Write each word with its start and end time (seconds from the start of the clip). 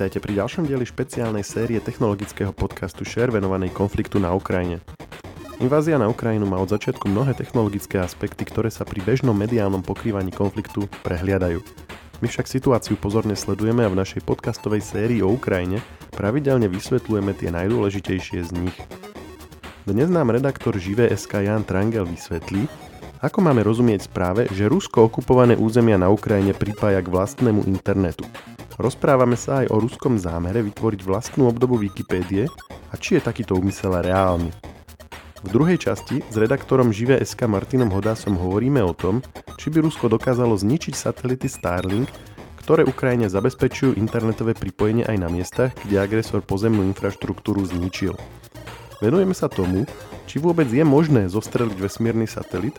Vítajte 0.00 0.24
pri 0.24 0.40
ďalšom 0.40 0.64
dieli 0.64 0.88
špeciálnej 0.88 1.44
série 1.44 1.76
technologického 1.76 2.56
podcastu 2.56 3.04
Share 3.04 3.28
venovanej 3.28 3.68
konfliktu 3.68 4.16
na 4.16 4.32
Ukrajine. 4.32 4.80
Invázia 5.60 6.00
na 6.00 6.08
Ukrajinu 6.08 6.48
má 6.48 6.56
od 6.56 6.72
začiatku 6.72 7.04
mnohé 7.04 7.36
technologické 7.36 8.00
aspekty, 8.00 8.48
ktoré 8.48 8.72
sa 8.72 8.88
pri 8.88 9.04
bežnom 9.04 9.36
mediálnom 9.36 9.84
pokrývaní 9.84 10.32
konfliktu 10.32 10.88
prehliadajú. 11.04 11.60
My 12.24 12.26
však 12.32 12.48
situáciu 12.48 12.96
pozorne 12.96 13.36
sledujeme 13.36 13.84
a 13.84 13.92
v 13.92 14.00
našej 14.00 14.24
podcastovej 14.24 14.80
sérii 14.80 15.20
o 15.20 15.36
Ukrajine 15.36 15.84
pravidelne 16.16 16.72
vysvetľujeme 16.72 17.36
tie 17.36 17.52
najdôležitejšie 17.52 18.40
z 18.40 18.50
nich. 18.56 18.76
Dnes 19.84 20.08
nám 20.08 20.32
redaktor 20.32 20.80
Živé.sk 20.80 21.44
Jan 21.44 21.68
Trangel 21.68 22.08
vysvetlí, 22.08 22.64
ako 23.20 23.44
máme 23.44 23.60
rozumieť 23.60 24.08
správe, 24.08 24.48
že 24.48 24.64
Rusko 24.64 25.12
okupované 25.12 25.60
územia 25.60 26.00
na 26.00 26.08
Ukrajine 26.08 26.56
pripája 26.56 27.04
k 27.04 27.12
vlastnému 27.12 27.68
internetu. 27.68 28.24
Rozprávame 28.76 29.34
sa 29.34 29.64
aj 29.64 29.72
o 29.72 29.82
ruskom 29.82 30.20
zámere 30.20 30.62
vytvoriť 30.62 31.00
vlastnú 31.02 31.50
obdobu 31.50 31.80
Wikipédie 31.80 32.46
a 32.90 32.94
či 32.94 33.18
je 33.18 33.26
takýto 33.26 33.58
úmysel 33.58 33.96
reálny. 33.98 34.52
V 35.40 35.48
druhej 35.48 35.80
časti 35.80 36.20
s 36.20 36.36
redaktorom 36.36 36.92
Živé.sk 36.92 37.48
Martinom 37.48 37.88
Hodásom 37.88 38.36
hovoríme 38.36 38.84
o 38.84 38.92
tom, 38.92 39.24
či 39.56 39.72
by 39.72 39.80
Rusko 39.80 40.12
dokázalo 40.12 40.52
zničiť 40.52 40.92
satelity 40.92 41.48
Starlink, 41.48 42.12
ktoré 42.60 42.84
Ukrajine 42.84 43.24
zabezpečujú 43.32 43.96
internetové 43.96 44.52
pripojenie 44.52 45.08
aj 45.08 45.16
na 45.16 45.32
miestach, 45.32 45.72
kde 45.80 45.96
agresor 45.96 46.44
pozemnú 46.44 46.84
infraštruktúru 46.92 47.64
zničil. 47.64 48.12
Venujeme 49.00 49.32
sa 49.32 49.48
tomu, 49.48 49.88
či 50.28 50.36
vôbec 50.36 50.68
je 50.68 50.84
možné 50.84 51.24
zostreliť 51.32 51.72
vesmírny 51.80 52.28
satelit, 52.28 52.76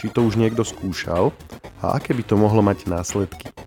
či 0.00 0.08
to 0.08 0.24
už 0.24 0.40
niekto 0.40 0.64
skúšal 0.64 1.28
a 1.84 2.00
aké 2.00 2.16
by 2.16 2.24
to 2.24 2.40
mohlo 2.40 2.64
mať 2.64 2.88
následky. 2.88 3.57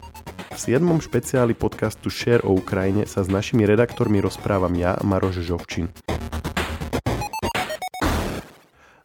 7. 0.61 0.77
špeciáli 1.01 1.57
podcastu 1.57 2.13
Share 2.13 2.45
o 2.45 2.53
Ukrajine 2.53 3.09
sa 3.09 3.25
s 3.25 3.29
našimi 3.33 3.65
redaktormi 3.65 4.21
rozprávam 4.21 4.69
ja, 4.77 4.93
Maroš 5.01 5.41
Žovčin. 5.41 5.89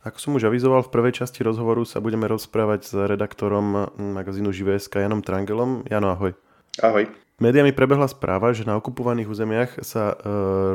Ako 0.05 0.19
som 0.21 0.37
už 0.37 0.53
avizoval, 0.53 0.85
v 0.85 0.93
prvej 0.93 1.25
časti 1.25 1.41
rozhovoru 1.41 1.89
sa 1.89 2.05
budeme 2.05 2.29
rozprávať 2.29 2.81
s 2.85 2.93
redaktorom 2.93 3.89
magazínu 3.97 4.53
Živé.sk 4.53 5.01
Janom 5.01 5.25
Trangelom. 5.25 5.89
Jano, 5.89 6.13
ahoj. 6.13 6.37
Ahoj. 6.85 7.09
Médiami 7.41 7.73
prebehla 7.73 8.13
správa, 8.13 8.53
že 8.53 8.69
na 8.69 8.77
okupovaných 8.77 9.25
územiach 9.25 9.71
sa 9.81 10.13
e, 10.13 10.17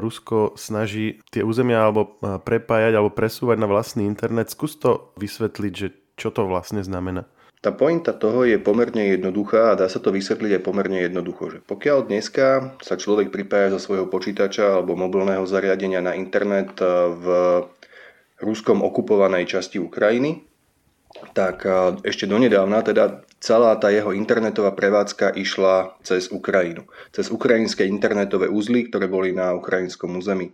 Rusko 0.02 0.58
snaží 0.58 1.22
tie 1.30 1.46
územia 1.46 1.86
alebo 1.86 2.18
e, 2.26 2.42
prepájať 2.42 2.98
alebo 2.98 3.14
presúvať 3.14 3.62
na 3.62 3.70
vlastný 3.70 4.10
internet. 4.10 4.50
Skús 4.50 4.82
to 4.82 5.14
vysvetliť, 5.22 5.74
že 5.78 5.94
čo 6.18 6.34
to 6.34 6.50
vlastne 6.50 6.82
znamená. 6.82 7.30
Tá 7.62 7.70
pointa 7.70 8.10
toho 8.10 8.42
je 8.42 8.58
pomerne 8.58 9.14
jednoduchá 9.14 9.72
a 9.72 9.78
dá 9.78 9.86
sa 9.86 10.02
to 10.02 10.10
vysvetliť 10.10 10.58
aj 10.58 10.66
pomerne 10.66 10.98
jednoducho. 11.06 11.54
Že 11.54 11.60
pokiaľ 11.70 12.10
dneska 12.10 12.74
sa 12.82 12.98
človek 12.98 13.30
pripája 13.30 13.78
zo 13.78 13.80
svojho 13.80 14.10
počítača 14.10 14.82
alebo 14.82 14.98
mobilného 14.98 15.46
zariadenia 15.46 16.02
na 16.02 16.18
internet 16.18 16.74
eh, 16.82 16.90
v 17.14 17.26
ruskom 18.42 18.82
okupovanej 18.82 19.46
časti 19.46 19.78
Ukrajiny, 19.78 20.42
tak 21.38 21.70
eh, 21.70 22.02
ešte 22.02 22.26
donedávna 22.26 22.82
teda 22.82 23.30
celá 23.38 23.78
tá 23.78 23.94
jeho 23.94 24.10
internetová 24.10 24.74
prevádzka 24.74 25.38
išla 25.38 26.02
cez 26.02 26.34
Ukrajinu. 26.34 26.90
Cez 27.14 27.30
ukrajinské 27.30 27.86
internetové 27.86 28.50
úzly, 28.50 28.90
ktoré 28.90 29.06
boli 29.06 29.38
na 29.38 29.54
ukrajinskom 29.54 30.18
území. 30.18 30.50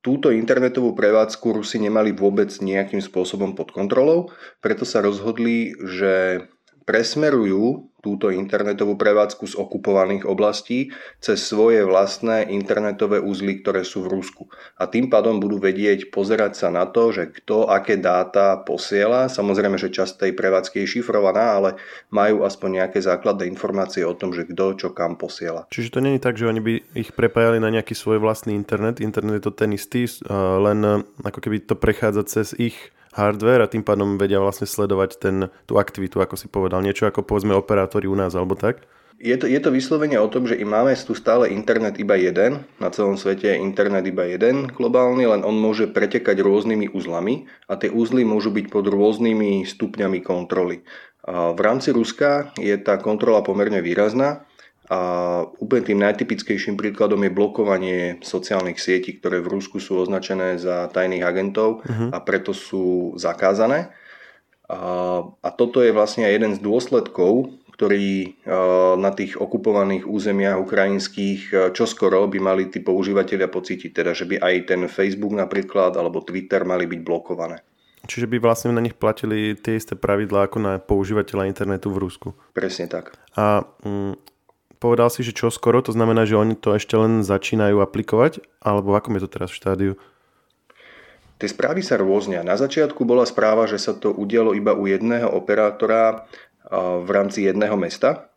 Túto 0.00 0.32
internetovú 0.32 0.96
prevádzku 0.96 1.60
Rusi 1.60 1.76
nemali 1.76 2.16
vôbec 2.16 2.48
nejakým 2.56 3.04
spôsobom 3.04 3.52
pod 3.52 3.68
kontrolou, 3.68 4.32
preto 4.64 4.88
sa 4.88 5.04
rozhodli, 5.04 5.76
že 5.76 6.44
presmerujú 6.88 7.89
túto 8.00 8.32
internetovú 8.32 8.96
prevádzku 8.96 9.44
z 9.44 9.54
okupovaných 9.60 10.24
oblastí 10.24 10.88
cez 11.20 11.40
svoje 11.44 11.84
vlastné 11.84 12.48
internetové 12.48 13.20
úzly, 13.20 13.60
ktoré 13.60 13.84
sú 13.84 14.04
v 14.04 14.18
Rusku. 14.18 14.48
A 14.80 14.88
tým 14.88 15.12
pádom 15.12 15.36
budú 15.38 15.60
vedieť 15.60 16.08
pozerať 16.08 16.56
sa 16.56 16.68
na 16.72 16.88
to, 16.88 17.12
že 17.12 17.28
kto 17.28 17.68
aké 17.68 18.00
dáta 18.00 18.56
posiela. 18.60 19.28
Samozrejme, 19.28 19.76
že 19.76 19.92
časť 19.92 20.26
tej 20.26 20.32
prevádzky 20.32 20.82
je 20.82 20.98
šifrovaná, 20.98 21.60
ale 21.60 21.70
majú 22.08 22.42
aspoň 22.48 22.82
nejaké 22.82 23.04
základné 23.04 23.44
informácie 23.46 24.02
o 24.02 24.16
tom, 24.16 24.32
že 24.32 24.48
kto 24.48 24.80
čo 24.80 24.88
kam 24.96 25.20
posiela. 25.20 25.68
Čiže 25.68 25.92
to 25.92 26.00
není 26.00 26.16
tak, 26.16 26.40
že 26.40 26.48
oni 26.48 26.60
by 26.64 26.72
ich 26.96 27.12
prepájali 27.12 27.60
na 27.60 27.68
nejaký 27.68 27.92
svoj 27.92 28.18
vlastný 28.18 28.56
internet. 28.56 29.04
Internet 29.04 29.44
je 29.44 29.44
to 29.46 29.52
ten 29.52 29.76
istý, 29.76 30.08
len 30.30 31.04
ako 31.20 31.38
keby 31.44 31.60
to 31.68 31.76
prechádza 31.76 32.24
cez 32.24 32.56
ich 32.56 32.76
hardware 33.14 33.62
a 33.64 33.70
tým 33.70 33.82
pádom 33.82 34.18
vedia 34.18 34.38
vlastne 34.38 34.66
sledovať 34.66 35.10
ten, 35.18 35.36
tú 35.66 35.78
aktivitu, 35.78 36.22
ako 36.22 36.34
si 36.38 36.46
povedal. 36.46 36.82
Niečo 36.82 37.06
ako 37.06 37.26
povedzme 37.26 37.54
operátori 37.54 38.06
u 38.06 38.14
nás 38.14 38.34
alebo 38.34 38.54
tak? 38.54 38.86
Je 39.20 39.36
to, 39.36 39.44
je 39.44 39.60
to 39.60 39.68
vyslovene 39.68 40.16
o 40.16 40.32
tom, 40.32 40.48
že 40.48 40.56
im 40.56 40.72
máme 40.72 40.96
tu 40.96 41.12
stále 41.12 41.52
internet 41.52 42.00
iba 42.00 42.16
jeden, 42.16 42.64
na 42.80 42.88
celom 42.88 43.20
svete 43.20 43.52
je 43.52 43.60
internet 43.60 44.08
iba 44.08 44.24
jeden 44.24 44.72
globálny, 44.72 45.28
len 45.28 45.44
on 45.44 45.60
môže 45.60 45.92
pretekať 45.92 46.40
rôznymi 46.40 46.96
úzlami 46.96 47.44
a 47.68 47.76
tie 47.76 47.92
úzly 47.92 48.24
môžu 48.24 48.48
byť 48.48 48.72
pod 48.72 48.88
rôznymi 48.88 49.68
stupňami 49.68 50.24
kontroly. 50.24 50.88
V 51.28 51.60
rámci 51.60 51.92
Ruska 51.92 52.56
je 52.56 52.72
tá 52.80 52.96
kontrola 52.96 53.44
pomerne 53.44 53.84
výrazná 53.84 54.48
a 54.90 55.00
úplne 55.62 55.86
tým 55.86 56.02
najtypickejším 56.02 56.74
príkladom 56.74 57.22
je 57.22 57.30
blokovanie 57.30 57.98
sociálnych 58.26 58.82
sietí, 58.82 59.22
ktoré 59.22 59.38
v 59.38 59.54
Rusku 59.54 59.78
sú 59.78 60.02
označené 60.02 60.58
za 60.58 60.90
tajných 60.90 61.22
agentov 61.22 61.86
uh-huh. 61.86 62.10
a 62.10 62.18
preto 62.18 62.50
sú 62.50 63.14
zakázané. 63.14 63.94
A, 64.66 65.22
a 65.30 65.48
toto 65.54 65.78
je 65.78 65.94
vlastne 65.94 66.26
jeden 66.26 66.58
z 66.58 66.60
dôsledkov, 66.62 67.54
ktorý 67.80 68.36
na 69.00 69.08
tých 69.08 69.40
okupovaných 69.40 70.04
územiach 70.04 70.60
ukrajinských 70.60 71.72
čoskoro 71.72 72.28
by 72.28 72.36
mali 72.36 72.68
tí 72.68 72.84
používateľia 72.84 73.48
pocítiť, 73.48 73.96
teda 73.96 74.12
že 74.12 74.28
by 74.28 74.36
aj 74.36 74.54
ten 74.68 74.84
Facebook 74.84 75.32
napríklad 75.32 75.96
alebo 75.96 76.20
Twitter 76.20 76.68
mali 76.68 76.84
byť 76.84 77.00
blokované. 77.00 77.64
Čiže 78.04 78.28
by 78.28 78.36
vlastne 78.36 78.76
na 78.76 78.84
nich 78.84 78.92
platili 78.92 79.56
tie 79.56 79.80
isté 79.80 79.96
pravidlá 79.96 80.48
ako 80.48 80.58
na 80.60 80.72
používateľa 80.76 81.48
internetu 81.48 81.88
v 81.88 82.04
Rusku. 82.04 82.28
Presne 82.52 82.84
tak. 82.84 83.16
A 83.36 83.64
mm, 83.80 84.29
povedal 84.80 85.12
si, 85.12 85.20
že 85.20 85.36
čo 85.36 85.52
skoro, 85.52 85.84
to 85.84 85.92
znamená, 85.92 86.24
že 86.24 86.40
oni 86.40 86.56
to 86.56 86.74
ešte 86.74 86.96
len 86.96 87.20
začínajú 87.20 87.78
aplikovať, 87.84 88.40
alebo 88.64 88.96
akom 88.96 89.14
je 89.20 89.28
to 89.28 89.30
teraz 89.30 89.52
v 89.52 89.60
štádiu? 89.60 89.92
Tie 91.40 91.48
správy 91.48 91.80
sa 91.80 91.96
rôznia. 92.00 92.44
Na 92.44 92.56
začiatku 92.56 93.04
bola 93.04 93.24
správa, 93.24 93.64
že 93.64 93.80
sa 93.80 93.96
to 93.96 94.12
udialo 94.12 94.52
iba 94.52 94.76
u 94.76 94.84
jedného 94.84 95.28
operátora 95.28 96.28
v 97.00 97.08
rámci 97.08 97.48
jedného 97.48 97.76
mesta. 97.80 98.28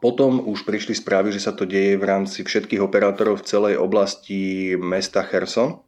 Potom 0.00 0.40
už 0.40 0.64
prišli 0.64 0.96
správy, 0.96 1.36
že 1.36 1.44
sa 1.44 1.52
to 1.52 1.68
deje 1.68 2.00
v 2.00 2.08
rámci 2.08 2.40
všetkých 2.40 2.80
operátorov 2.80 3.44
v 3.44 3.46
celej 3.48 3.74
oblasti 3.76 4.72
mesta 4.80 5.20
Kherson. 5.20 5.84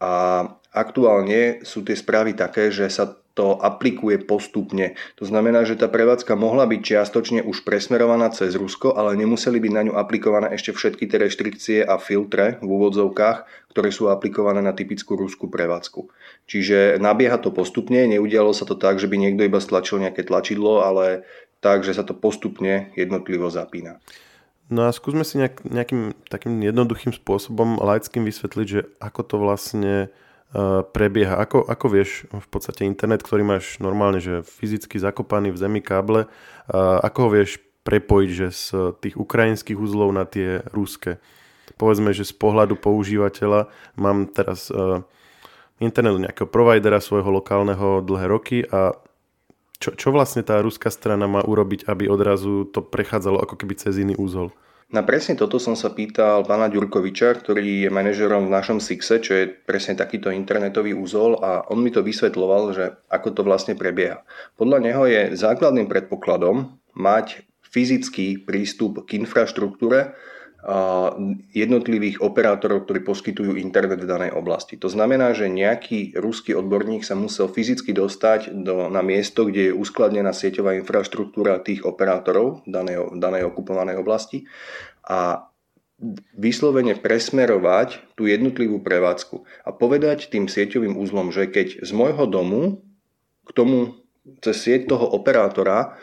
A 0.00 0.44
aktuálne 0.70 1.62
sú 1.66 1.82
tie 1.82 1.98
správy 1.98 2.34
také, 2.38 2.70
že 2.70 2.86
sa 2.90 3.20
to 3.34 3.56
aplikuje 3.62 4.18
postupne. 4.20 4.98
To 5.16 5.24
znamená, 5.24 5.62
že 5.62 5.78
tá 5.78 5.86
prevádzka 5.86 6.34
mohla 6.34 6.66
byť 6.66 6.80
čiastočne 6.82 7.40
už 7.46 7.62
presmerovaná 7.62 8.28
cez 8.34 8.58
Rusko, 8.58 8.98
ale 8.98 9.14
nemuseli 9.14 9.62
byť 9.62 9.72
na 9.72 9.82
ňu 9.86 9.94
aplikované 9.94 10.50
ešte 10.52 10.74
všetky 10.74 11.06
tie 11.06 11.18
reštrikcie 11.24 11.78
a 11.86 11.96
filtre 12.02 12.58
v 12.58 12.68
úvodzovkách, 12.68 13.70
ktoré 13.70 13.94
sú 13.94 14.10
aplikované 14.10 14.60
na 14.60 14.74
typickú 14.74 15.14
ruskú 15.14 15.46
prevádzku. 15.46 16.10
Čiže 16.50 16.98
nabieha 16.98 17.38
to 17.38 17.54
postupne, 17.54 18.02
neudialo 18.10 18.50
sa 18.50 18.66
to 18.66 18.74
tak, 18.74 18.98
že 18.98 19.06
by 19.06 19.16
niekto 19.16 19.46
iba 19.46 19.62
stlačil 19.62 20.02
nejaké 20.02 20.26
tlačidlo, 20.26 20.82
ale 20.82 21.22
tak, 21.62 21.86
že 21.86 21.94
sa 21.94 22.02
to 22.02 22.18
postupne 22.18 22.90
jednotlivo 22.98 23.46
zapína. 23.46 24.02
No 24.70 24.86
a 24.86 24.94
skúsme 24.94 25.26
si 25.26 25.38
nejak, 25.38 25.66
nejakým 25.66 26.14
takým 26.30 26.62
jednoduchým 26.62 27.10
spôsobom 27.14 27.78
laickým 27.82 28.22
vysvetliť, 28.22 28.66
že 28.66 28.80
ako 29.02 29.20
to 29.26 29.36
vlastne 29.38 29.94
prebieha. 30.90 31.38
Ako, 31.38 31.62
ako 31.62 31.86
vieš 31.94 32.26
v 32.26 32.48
podstate 32.50 32.82
internet, 32.82 33.22
ktorý 33.22 33.46
máš 33.46 33.78
normálne, 33.78 34.18
že 34.18 34.42
fyzicky 34.42 34.98
zakopaný 34.98 35.54
v 35.54 35.60
zemi 35.62 35.80
káble, 35.80 36.26
eh, 36.26 36.74
ako 37.06 37.18
ho 37.26 37.30
vieš 37.38 37.62
prepojiť, 37.86 38.30
že 38.30 38.48
z 38.52 38.64
tých 39.00 39.16
ukrajinských 39.16 39.78
uzlov 39.78 40.12
na 40.12 40.28
tie 40.28 40.60
ruské. 40.74 41.22
Povedzme, 41.80 42.12
že 42.12 42.28
z 42.28 42.34
pohľadu 42.36 42.76
používateľa 42.76 43.72
mám 43.96 44.28
teraz 44.28 44.68
uh, 44.68 45.00
internet 45.80 46.20
nejakého 46.20 46.44
providera 46.44 47.00
svojho 47.00 47.32
lokálneho 47.40 48.04
dlhé 48.04 48.26
roky 48.28 48.58
a 48.68 48.92
čo, 49.80 49.96
čo 49.96 50.12
vlastne 50.12 50.44
tá 50.44 50.60
ruská 50.60 50.92
strana 50.92 51.24
má 51.24 51.40
urobiť, 51.40 51.88
aby 51.88 52.04
odrazu 52.04 52.68
to 52.68 52.84
prechádzalo 52.84 53.40
ako 53.40 53.56
keby 53.56 53.80
cez 53.80 53.96
iný 53.96 54.12
úzol? 54.20 54.52
Na 54.90 55.06
presne 55.06 55.38
toto 55.38 55.62
som 55.62 55.78
sa 55.78 55.94
pýtal 55.94 56.42
pána 56.42 56.66
Ďurkoviča, 56.66 57.38
ktorý 57.38 57.86
je 57.86 57.90
manažerom 57.94 58.50
v 58.50 58.54
našom 58.58 58.82
Sixe, 58.82 59.22
čo 59.22 59.38
je 59.38 59.46
presne 59.46 59.94
takýto 59.94 60.34
internetový 60.34 60.98
úzol 60.98 61.38
a 61.38 61.62
on 61.70 61.78
mi 61.78 61.94
to 61.94 62.02
vysvetloval, 62.02 62.74
že 62.74 62.98
ako 63.06 63.28
to 63.30 63.46
vlastne 63.46 63.78
prebieha. 63.78 64.26
Podľa 64.58 64.78
neho 64.82 65.06
je 65.06 65.38
základným 65.38 65.86
predpokladom 65.86 66.74
mať 66.98 67.46
fyzický 67.70 68.42
prístup 68.42 69.06
k 69.06 69.22
infraštruktúre 69.22 70.18
jednotlivých 71.56 72.20
operátorov, 72.20 72.84
ktorí 72.84 73.00
poskytujú 73.00 73.56
internet 73.56 74.04
v 74.04 74.10
danej 74.12 74.36
oblasti. 74.36 74.76
To 74.76 74.92
znamená, 74.92 75.32
že 75.32 75.48
nejaký 75.48 76.20
ruský 76.20 76.52
odborník 76.52 77.00
sa 77.00 77.16
musel 77.16 77.48
fyzicky 77.48 77.96
dostať 77.96 78.52
do, 78.60 78.92
na 78.92 79.00
miesto, 79.00 79.48
kde 79.48 79.72
je 79.72 79.76
uskladnená 79.76 80.36
sieťová 80.36 80.76
infraštruktúra 80.76 81.64
tých 81.64 81.88
operátorov 81.88 82.60
danej, 82.68 83.16
danej 83.16 83.48
okupovanej 83.48 83.96
oblasti 83.96 84.44
a 85.08 85.48
vyslovene 86.36 86.96
presmerovať 86.96 88.16
tú 88.16 88.24
jednotlivú 88.24 88.80
prevádzku 88.80 89.44
a 89.64 89.70
povedať 89.72 90.32
tým 90.32 90.48
sieťovým 90.48 90.96
úzlom, 90.96 91.32
že 91.32 91.48
keď 91.48 91.84
z 91.84 91.90
môjho 91.92 92.24
domu 92.28 92.84
k 93.44 93.50
tomu 93.52 94.00
cez 94.44 94.56
sieť 94.60 94.92
toho 94.92 95.08
operátora 95.16 95.96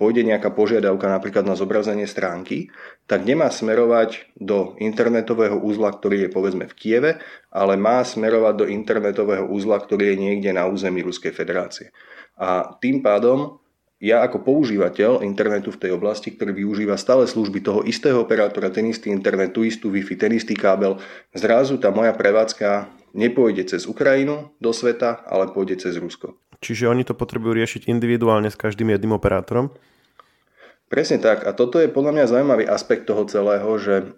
pôjde 0.00 0.24
nejaká 0.24 0.48
požiadavka 0.56 1.12
napríklad 1.12 1.44
na 1.44 1.52
zobrazenie 1.52 2.08
stránky, 2.08 2.72
tak 3.04 3.28
nemá 3.28 3.52
smerovať 3.52 4.32
do 4.40 4.72
internetového 4.80 5.60
úzla, 5.60 5.92
ktorý 5.92 6.26
je 6.26 6.30
povedzme 6.32 6.64
v 6.64 6.76
Kieve, 6.78 7.12
ale 7.52 7.76
má 7.76 8.00
smerovať 8.00 8.54
do 8.56 8.66
internetového 8.66 9.44
úzla, 9.44 9.76
ktorý 9.76 10.14
je 10.14 10.16
niekde 10.16 10.50
na 10.56 10.64
území 10.64 11.04
Ruskej 11.04 11.36
federácie. 11.36 11.92
A 12.40 12.72
tým 12.80 13.04
pádom 13.04 13.62
ja 14.02 14.18
ako 14.26 14.42
používateľ 14.42 15.22
internetu 15.22 15.70
v 15.70 15.78
tej 15.86 15.90
oblasti, 15.94 16.34
ktorý 16.34 16.58
využíva 16.58 16.98
stále 16.98 17.22
služby 17.22 17.62
toho 17.62 17.86
istého 17.86 18.18
operátora, 18.18 18.74
ten 18.74 18.90
istý 18.90 19.14
internet, 19.14 19.54
tú 19.54 19.62
istú 19.62 19.94
Wi-Fi, 19.94 20.18
ten 20.18 20.34
istý 20.34 20.58
kábel, 20.58 20.98
zrazu 21.30 21.78
tá 21.78 21.94
moja 21.94 22.10
prevádzka 22.10 22.90
nepôjde 23.14 23.70
cez 23.70 23.86
Ukrajinu 23.86 24.50
do 24.58 24.74
sveta, 24.74 25.22
ale 25.22 25.54
pôjde 25.54 25.78
cez 25.78 25.94
Rusko. 26.02 26.34
Čiže 26.62 26.86
oni 26.86 27.02
to 27.02 27.18
potrebujú 27.18 27.58
riešiť 27.58 27.90
individuálne 27.90 28.46
s 28.48 28.56
každým 28.56 28.94
jedným 28.94 29.18
operátorom? 29.18 29.74
Presne 30.86 31.18
tak. 31.18 31.42
A 31.42 31.50
toto 31.50 31.82
je 31.82 31.90
podľa 31.90 32.14
mňa 32.14 32.30
zaujímavý 32.30 32.64
aspekt 32.70 33.10
toho 33.10 33.26
celého, 33.26 33.66
že 33.82 34.14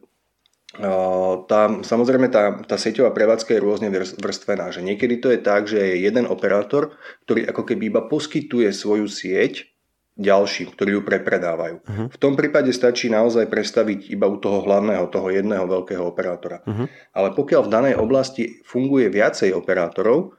tá, 1.47 1.61
samozrejme 1.71 2.35
tá, 2.35 2.59
tá 2.67 2.75
sieťová 2.75 3.15
prevádzka 3.15 3.55
je 3.55 3.63
rôzne 3.63 3.89
vrstvená, 3.95 4.75
že 4.75 4.83
niekedy 4.83 5.23
to 5.23 5.31
je 5.31 5.39
tak, 5.39 5.71
že 5.71 5.79
je 5.79 6.03
jeden 6.03 6.27
operátor, 6.27 6.99
ktorý 7.27 7.47
ako 7.47 7.63
keby 7.63 7.95
iba 7.95 8.03
poskytuje 8.03 8.75
svoju 8.75 9.07
sieť 9.07 9.71
ďalším, 10.15 10.75
ktorí 10.75 10.91
ju 10.99 11.03
prepredávajú. 11.03 11.77
Uh-huh. 11.83 12.07
V 12.07 12.19
tom 12.23 12.39
prípade 12.39 12.71
stačí 12.71 13.11
naozaj 13.11 13.51
predstaviť 13.51 14.15
iba 14.15 14.31
u 14.31 14.39
toho 14.39 14.63
hlavného, 14.63 15.11
toho 15.11 15.31
jedného 15.31 15.67
veľkého 15.67 16.07
operátora. 16.07 16.63
Uh-huh. 16.63 16.87
Ale 17.15 17.35
pokiaľ 17.35 17.61
v 17.67 17.73
danej 17.75 17.95
oblasti 17.99 18.63
funguje 18.63 19.11
viacej 19.11 19.51
operátorov, 19.55 20.39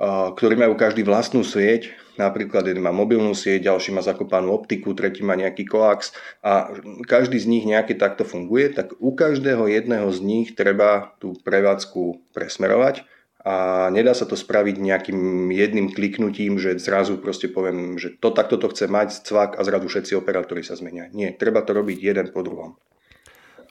ktorí 0.00 0.56
majú 0.56 0.80
každý 0.80 1.04
vlastnú 1.04 1.44
sieť, 1.44 1.92
napríklad 2.16 2.64
jeden 2.64 2.80
má 2.80 2.88
mobilnú 2.88 3.36
sieť, 3.36 3.68
ďalší 3.68 3.92
má 3.92 4.00
zakopanú 4.00 4.56
optiku, 4.56 4.96
tretí 4.96 5.20
má 5.20 5.36
nejaký 5.36 5.68
koax 5.68 6.16
a 6.40 6.72
každý 7.04 7.36
z 7.36 7.46
nich 7.46 7.64
nejaký 7.68 8.00
takto 8.00 8.24
funguje, 8.24 8.72
tak 8.72 8.96
u 8.96 9.12
každého 9.12 9.68
jedného 9.68 10.08
z 10.08 10.18
nich 10.24 10.48
treba 10.56 11.12
tú 11.20 11.36
prevádzku 11.44 12.32
presmerovať 12.32 13.04
a 13.44 13.88
nedá 13.92 14.12
sa 14.12 14.28
to 14.28 14.36
spraviť 14.36 14.76
nejakým 14.80 15.48
jedným 15.52 15.92
kliknutím, 15.92 16.56
že 16.56 16.76
zrazu 16.80 17.20
proste 17.20 17.48
poviem, 17.48 17.96
že 17.96 18.16
to 18.16 18.32
takto 18.32 18.60
to 18.60 18.68
chce 18.72 18.88
mať, 18.88 19.24
cvak 19.24 19.56
a 19.56 19.64
zrazu 19.64 19.88
všetci 19.88 20.12
operátori 20.16 20.60
sa 20.60 20.76
zmenia. 20.76 21.08
Nie, 21.12 21.32
treba 21.32 21.64
to 21.64 21.72
robiť 21.76 21.98
jeden 22.00 22.28
po 22.32 22.44
druhom. 22.44 22.76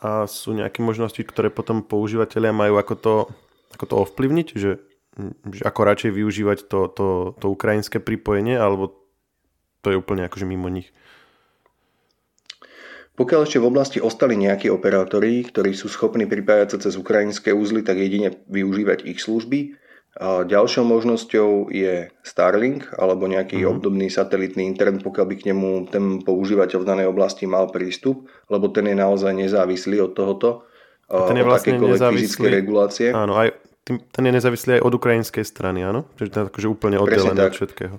A 0.01 0.25
sú 0.25 0.57
nejaké 0.57 0.81
možnosti, 0.81 1.21
ktoré 1.21 1.53
potom 1.53 1.85
používateľia 1.85 2.49
majú 2.49 2.81
ako 2.81 2.95
to, 2.97 3.15
ako 3.77 3.85
to 3.85 3.95
ovplyvniť? 4.09 4.47
Že 4.57 4.88
že 5.51 5.63
ako 5.65 5.81
radšej 5.83 6.11
využívať 6.15 6.57
to, 6.69 6.87
to, 6.93 7.07
to 7.37 7.45
ukrajinské 7.49 7.99
pripojenie, 7.99 8.55
alebo 8.55 8.95
to 9.83 9.91
je 9.91 9.99
úplne 9.99 10.27
akože 10.27 10.45
mimo 10.47 10.69
nich? 10.69 10.91
Pokiaľ 13.19 13.41
ešte 13.43 13.59
v 13.59 13.67
oblasti 13.67 13.99
ostali 13.99 14.39
nejakí 14.39 14.71
operátori, 14.71 15.43
ktorí 15.43 15.75
sú 15.75 15.91
schopní 15.91 16.23
pripájať 16.23 16.67
sa 16.71 16.87
cez 16.87 16.95
ukrajinské 16.95 17.51
úzly, 17.51 17.83
tak 17.83 17.99
jedine 17.99 18.31
využívať 18.47 19.03
ich 19.03 19.19
služby. 19.19 19.75
A 20.19 20.47
ďalšou 20.47 20.87
možnosťou 20.87 21.67
je 21.69 22.09
Starlink 22.23 22.95
alebo 22.95 23.27
nejaký 23.27 23.59
mm-hmm. 23.59 23.71
obdobný 23.75 24.07
satelitný 24.07 24.65
internet, 24.71 25.03
pokiaľ 25.03 25.25
by 25.31 25.35
k 25.35 25.47
nemu 25.51 25.69
ten 25.91 26.05
používateľ 26.23 26.79
v 26.79 26.89
danej 26.89 27.07
oblasti 27.11 27.43
mal 27.43 27.67
prístup, 27.67 28.23
lebo 28.47 28.71
ten 28.71 28.87
je 28.87 28.95
naozaj 28.95 29.35
nezávislý 29.35 29.99
od 29.99 30.15
tohoto. 30.15 30.63
A 31.11 31.27
ten 31.27 31.43
je 31.43 31.45
vlastne 31.45 31.75
nezávislý. 31.75 32.47
regulácie. 32.55 33.11
Áno, 33.11 33.35
aj 33.35 33.51
tým, 33.89 33.97
ten 34.13 34.23
je 34.29 34.33
nezávislý 34.37 34.77
aj 34.77 34.85
od 34.85 34.93
ukrajinskej 35.01 35.41
strany, 35.41 35.81
áno? 35.81 36.05
Čiže 36.21 36.29
ten 36.29 36.41
je 36.45 36.49
akože 36.53 36.67
úplne 36.69 37.01
oddelený 37.01 37.41
od 37.41 37.57
všetkého. 37.57 37.95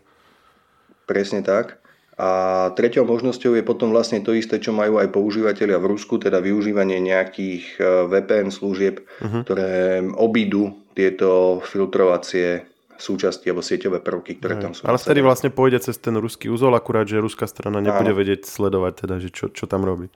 Presne 1.11 1.43
tak. 1.43 1.83
A 2.21 2.29
treťou 2.77 3.09
možnosťou 3.09 3.57
je 3.57 3.65
potom 3.65 3.91
vlastne 3.91 4.21
to 4.21 4.37
isté, 4.37 4.61
čo 4.61 4.77
majú 4.77 5.01
aj 5.01 5.09
používateľia 5.09 5.81
v 5.81 5.89
Rusku, 5.97 6.21
teda 6.21 6.39
využívanie 6.45 7.01
nejakých 7.01 7.81
e, 7.81 7.83
VPN 8.13 8.53
služieb, 8.53 9.01
uh-huh. 9.01 9.41
ktoré 9.49 10.05
obídu 10.21 10.85
tieto 10.93 11.65
filtrovacie 11.65 12.69
súčasti 13.01 13.49
alebo 13.49 13.65
sieťové 13.65 14.05
prvky, 14.05 14.37
ktoré 14.37 14.61
tam 14.61 14.77
sú. 14.77 14.85
Ale 14.85 15.01
vtedy 15.01 15.25
vlastne 15.25 15.49
pôjde 15.49 15.81
cez 15.81 15.97
ten 15.97 16.13
ruský 16.21 16.53
úzol, 16.53 16.77
akurát, 16.77 17.09
že 17.09 17.17
ruská 17.17 17.49
strana 17.49 17.81
nebude 17.81 18.13
Áno. 18.13 18.21
vedieť 18.21 18.45
sledovať, 18.45 19.09
teda, 19.09 19.17
že 19.17 19.33
čo, 19.33 19.49
čo 19.49 19.65
tam 19.65 19.89
robí. 19.89 20.13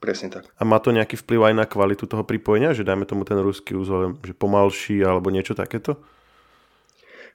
Presne 0.00 0.32
tak. 0.32 0.48
A 0.56 0.64
má 0.64 0.80
to 0.80 0.96
nejaký 0.96 1.20
vplyv 1.20 1.52
aj 1.52 1.54
na 1.60 1.68
kvalitu 1.68 2.08
toho 2.08 2.24
pripojenia, 2.24 2.72
že 2.72 2.88
dajme 2.88 3.04
tomu 3.04 3.28
ten 3.28 3.36
ruský 3.36 3.76
úzol, 3.76 4.16
že 4.24 4.32
pomalší 4.32 5.04
alebo 5.04 5.28
niečo 5.28 5.52
takéto? 5.52 6.00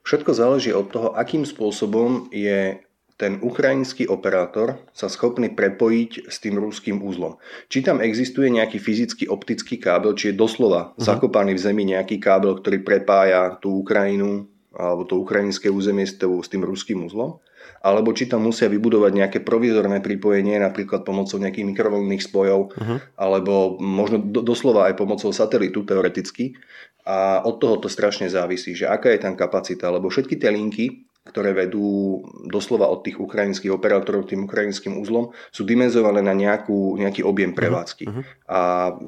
Všetko 0.02 0.34
záleží 0.34 0.74
od 0.74 0.90
toho, 0.90 1.14
akým 1.14 1.46
spôsobom 1.46 2.34
je 2.34 2.82
ten 3.16 3.40
ukrajinský 3.40 4.12
operátor 4.12 4.82
sa 4.92 5.08
schopný 5.08 5.54
prepojiť 5.54 6.28
s 6.28 6.42
tým 6.44 6.60
ruským 6.60 7.00
úzlom. 7.00 7.40
Či 7.72 7.86
tam 7.86 8.04
existuje 8.04 8.52
nejaký 8.52 8.82
fyzický 8.82 9.32
optický 9.32 9.80
kábel, 9.80 10.18
či 10.18 10.34
je 10.34 10.36
doslova 10.36 10.92
uh-huh. 10.92 11.00
zakopaný 11.00 11.56
v 11.56 11.64
zemi 11.64 11.84
nejaký 11.88 12.20
kábel, 12.20 12.60
ktorý 12.60 12.84
prepája 12.84 13.56
tú 13.62 13.86
Ukrajinu 13.86 14.52
alebo 14.76 15.08
to 15.08 15.16
ukrajinské 15.24 15.72
územie 15.72 16.04
s 16.04 16.20
tým 16.52 16.68
ruským 16.68 17.08
úzlom 17.08 17.40
alebo 17.86 18.18
či 18.18 18.26
tam 18.26 18.50
musia 18.50 18.66
vybudovať 18.66 19.12
nejaké 19.14 19.40
provizorné 19.46 20.02
pripojenie, 20.02 20.58
napríklad 20.58 21.06
pomocou 21.06 21.38
nejakých 21.38 21.70
mikrovlnných 21.70 22.26
spojov, 22.26 22.74
uh-huh. 22.74 22.98
alebo 23.14 23.78
možno 23.78 24.18
do, 24.18 24.42
doslova 24.42 24.90
aj 24.90 24.98
pomocou 24.98 25.30
satelitu 25.30 25.86
teoreticky. 25.86 26.58
A 27.06 27.46
od 27.46 27.62
toho 27.62 27.78
to 27.78 27.86
strašne 27.86 28.26
závisí, 28.26 28.74
že 28.74 28.90
aká 28.90 29.14
je 29.14 29.22
tam 29.22 29.38
kapacita, 29.38 29.94
lebo 29.94 30.10
všetky 30.10 30.42
tie 30.42 30.50
linky, 30.50 31.06
ktoré 31.30 31.54
vedú 31.54 32.22
doslova 32.50 32.90
od 32.90 33.06
tých 33.06 33.22
ukrajinských 33.22 33.70
operátorov 33.70 34.26
tým 34.26 34.50
ukrajinským 34.50 34.98
úzlom, 34.98 35.30
sú 35.54 35.62
dimenzované 35.62 36.26
na 36.26 36.34
nejakú, 36.34 36.98
nejaký 36.98 37.22
objem 37.22 37.54
mhm. 37.54 37.58
prevádzky. 37.62 38.06
Uh-huh. 38.10 38.24
A 38.50 38.60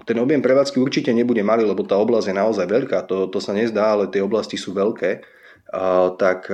ten 0.06 0.21
objem 0.21 0.45
prevádzky 0.45 0.77
určite 0.77 1.09
nebude 1.18 1.41
malý, 1.41 1.65
lebo 1.65 1.81
tá 1.81 1.97
oblasť 1.97 2.29
je 2.29 2.35
naozaj 2.38 2.65
veľká, 2.69 3.09
to, 3.09 3.25
to 3.33 3.41
sa 3.41 3.57
nezdá, 3.57 3.97
ale 3.97 4.13
tie 4.13 4.21
oblasti 4.21 4.53
sú 4.53 4.77
veľké. 4.77 5.25
A, 5.74 6.13
tak 6.13 6.45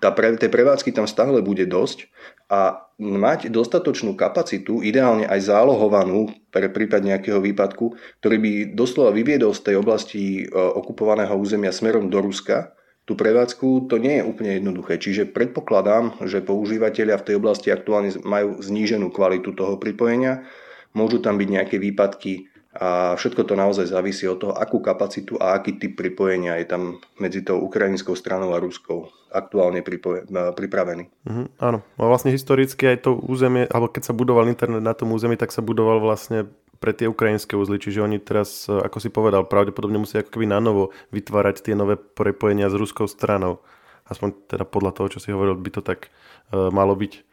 tá 0.00 0.08
pre, 0.10 0.32
tej 0.34 0.48
prevádzky 0.48 0.96
tam 0.96 1.04
stále 1.04 1.44
bude 1.44 1.68
dosť 1.68 2.08
a 2.48 2.88
mať 2.96 3.52
dostatočnú 3.52 4.16
kapacitu, 4.16 4.80
ideálne 4.80 5.28
aj 5.28 5.52
zálohovanú 5.52 6.32
pre 6.48 6.72
prípad 6.72 7.04
nejakého 7.04 7.38
výpadku, 7.38 7.94
ktorý 8.24 8.36
by 8.40 8.52
doslova 8.72 9.12
vyviedol 9.12 9.52
z 9.52 9.70
tej 9.70 9.76
oblasti 9.78 10.22
e, 10.42 10.52
okupovaného 10.52 11.36
územia 11.36 11.70
smerom 11.70 12.08
do 12.08 12.18
Ruska, 12.24 12.74
tú 13.08 13.16
prevádzku, 13.16 13.90
to 13.90 13.98
nie 13.98 14.20
je 14.20 14.26
úplne 14.26 14.60
jednoduché. 14.60 15.00
Čiže 15.00 15.30
predpokladám, 15.34 16.20
že 16.26 16.44
používateľia 16.44 17.18
v 17.18 17.26
tej 17.26 17.34
oblasti 17.42 17.68
aktuálne 17.74 18.14
majú 18.22 18.60
zníženú 18.60 19.10
kvalitu 19.10 19.50
toho 19.56 19.80
pripojenia, 19.80 20.46
môžu 20.94 21.22
tam 21.22 21.38
byť 21.38 21.48
nejaké 21.48 21.76
výpadky 21.78 22.49
a 22.70 23.18
všetko 23.18 23.50
to 23.50 23.58
naozaj 23.58 23.90
závisí 23.90 24.30
od 24.30 24.38
toho, 24.38 24.52
akú 24.54 24.78
kapacitu 24.78 25.34
a 25.42 25.58
aký 25.58 25.74
typ 25.74 25.98
pripojenia 25.98 26.54
je 26.62 26.70
tam 26.70 26.82
medzi 27.18 27.42
tou 27.42 27.58
ukrajinskou 27.58 28.14
stranou 28.14 28.54
a 28.54 28.62
ruskou 28.62 29.10
aktuálne 29.30 29.82
pripoje, 29.82 30.26
pripravený. 30.30 31.10
Mm, 31.26 31.48
áno, 31.58 31.78
a 31.98 32.02
vlastne 32.06 32.30
historicky 32.30 32.86
aj 32.86 33.10
to 33.10 33.18
územie, 33.18 33.66
alebo 33.66 33.90
keď 33.90 34.10
sa 34.10 34.14
budoval 34.14 34.46
internet 34.46 34.86
na 34.86 34.94
tom 34.94 35.10
území, 35.10 35.34
tak 35.34 35.50
sa 35.50 35.66
budoval 35.66 35.98
vlastne 35.98 36.46
pre 36.80 36.94
tie 36.96 37.10
ukrajinské 37.10 37.58
úzly, 37.58 37.76
čiže 37.76 38.06
oni 38.06 38.22
teraz, 38.22 38.70
ako 38.70 38.98
si 39.02 39.12
povedal, 39.12 39.44
pravdepodobne 39.50 40.00
musia 40.00 40.24
ako 40.24 40.32
keby 40.32 40.48
na 40.48 40.62
novo 40.62 40.94
vytvárať 41.12 41.66
tie 41.66 41.74
nové 41.76 41.98
prepojenia 41.98 42.72
s 42.72 42.78
ruskou 42.78 43.04
stranou. 43.04 43.60
Aspoň 44.08 44.34
teda 44.48 44.64
podľa 44.64 44.96
toho, 44.96 45.06
čo 45.12 45.18
si 45.22 45.30
hovoril, 45.30 45.60
by 45.60 45.70
to 45.70 45.82
tak 45.84 46.08
uh, 46.50 46.72
malo 46.72 46.96
byť. 46.96 47.29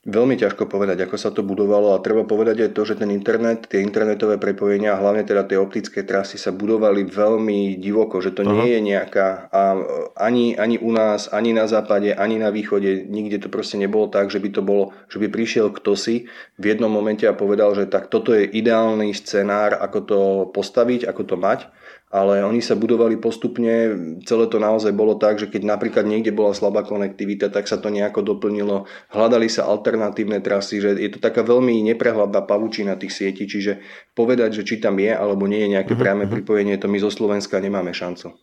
Veľmi 0.00 0.32
ťažko 0.32 0.64
povedať, 0.64 1.04
ako 1.04 1.16
sa 1.20 1.28
to 1.28 1.44
budovalo 1.44 1.92
a 1.92 2.00
treba 2.00 2.24
povedať 2.24 2.64
aj 2.64 2.70
to, 2.72 2.88
že 2.88 3.04
ten 3.04 3.12
internet, 3.12 3.68
tie 3.68 3.84
internetové 3.84 4.40
prepojenia, 4.40 4.96
hlavne 4.96 5.28
teda 5.28 5.44
tie 5.44 5.60
optické 5.60 6.08
trasy 6.08 6.40
sa 6.40 6.56
budovali 6.56 7.04
veľmi 7.04 7.76
divoko, 7.76 8.16
že 8.24 8.32
to 8.32 8.40
Aha. 8.40 8.48
nie 8.48 8.72
je 8.72 8.80
nejaká 8.80 9.52
a 9.52 9.76
ani, 10.16 10.56
ani 10.56 10.80
u 10.80 10.88
nás, 10.88 11.28
ani 11.28 11.52
na 11.52 11.68
západe, 11.68 12.16
ani 12.16 12.40
na 12.40 12.48
východe, 12.48 13.04
nikde 13.12 13.44
to 13.44 13.52
proste 13.52 13.76
nebolo 13.76 14.08
tak, 14.08 14.32
že 14.32 14.40
by 14.40 14.48
to 14.48 14.64
bolo, 14.64 14.96
že 15.12 15.20
by 15.20 15.28
prišiel 15.28 15.68
kto 15.68 15.92
si 15.92 16.32
v 16.56 16.64
jednom 16.64 16.88
momente 16.88 17.28
a 17.28 17.36
povedal, 17.36 17.76
že 17.76 17.84
tak 17.84 18.08
toto 18.08 18.32
je 18.32 18.48
ideálny 18.48 19.12
scenár, 19.12 19.76
ako 19.84 19.98
to 20.00 20.20
postaviť, 20.56 21.04
ako 21.12 21.22
to 21.28 21.36
mať 21.36 21.68
ale 22.10 22.42
oni 22.42 22.58
sa 22.58 22.74
budovali 22.74 23.22
postupne, 23.22 23.94
celé 24.26 24.44
to 24.50 24.58
naozaj 24.58 24.90
bolo 24.90 25.14
tak, 25.14 25.38
že 25.38 25.46
keď 25.46 25.62
napríklad 25.62 26.02
niekde 26.10 26.34
bola 26.34 26.50
slabá 26.50 26.82
konektivita, 26.82 27.54
tak 27.54 27.70
sa 27.70 27.78
to 27.78 27.86
nejako 27.86 28.26
doplnilo, 28.26 28.90
hľadali 29.14 29.46
sa 29.46 29.70
alternatívne 29.70 30.42
trasy, 30.42 30.82
že 30.82 30.98
je 30.98 31.10
to 31.14 31.22
taká 31.22 31.46
veľmi 31.46 31.86
neprehľadná 31.94 32.42
pavučina 32.42 32.98
tých 32.98 33.14
sietí, 33.14 33.46
čiže 33.46 33.78
povedať, 34.18 34.58
že 34.58 34.66
či 34.66 34.82
tam 34.82 34.98
je 34.98 35.14
alebo 35.14 35.46
nie 35.46 35.62
je 35.62 35.78
nejaké 35.78 35.94
uh-huh, 35.94 36.02
priame 36.02 36.26
uh-huh. 36.26 36.34
pripojenie, 36.34 36.82
to 36.82 36.90
my 36.90 36.98
zo 36.98 37.14
Slovenska 37.14 37.62
nemáme 37.62 37.94
šancu. 37.94 38.34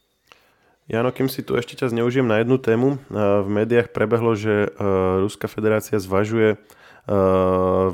Jano, 0.88 1.12
kým 1.12 1.28
si 1.28 1.44
tu 1.44 1.60
ešte 1.60 1.76
ťa 1.76 1.92
zneužijem 1.92 2.24
na 2.24 2.40
jednu 2.40 2.56
tému, 2.64 2.96
v 3.12 3.48
médiách 3.52 3.92
prebehlo, 3.92 4.40
že 4.40 4.72
Ruská 5.20 5.52
federácia 5.52 6.00
zvažuje 6.00 6.56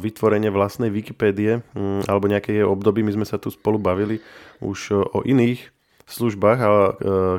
vytvorenie 0.01 0.49
vlastnej 0.49 0.89
Wikipédie 0.89 1.61
mm, 1.77 2.09
alebo 2.09 2.25
nejaké 2.25 2.57
jej 2.57 2.65
období. 2.65 3.05
My 3.05 3.13
sme 3.13 3.29
sa 3.29 3.37
tu 3.37 3.53
spolu 3.53 3.77
bavili 3.77 4.17
už 4.57 5.05
o 5.13 5.21
iných 5.21 5.69
službách, 6.03 6.59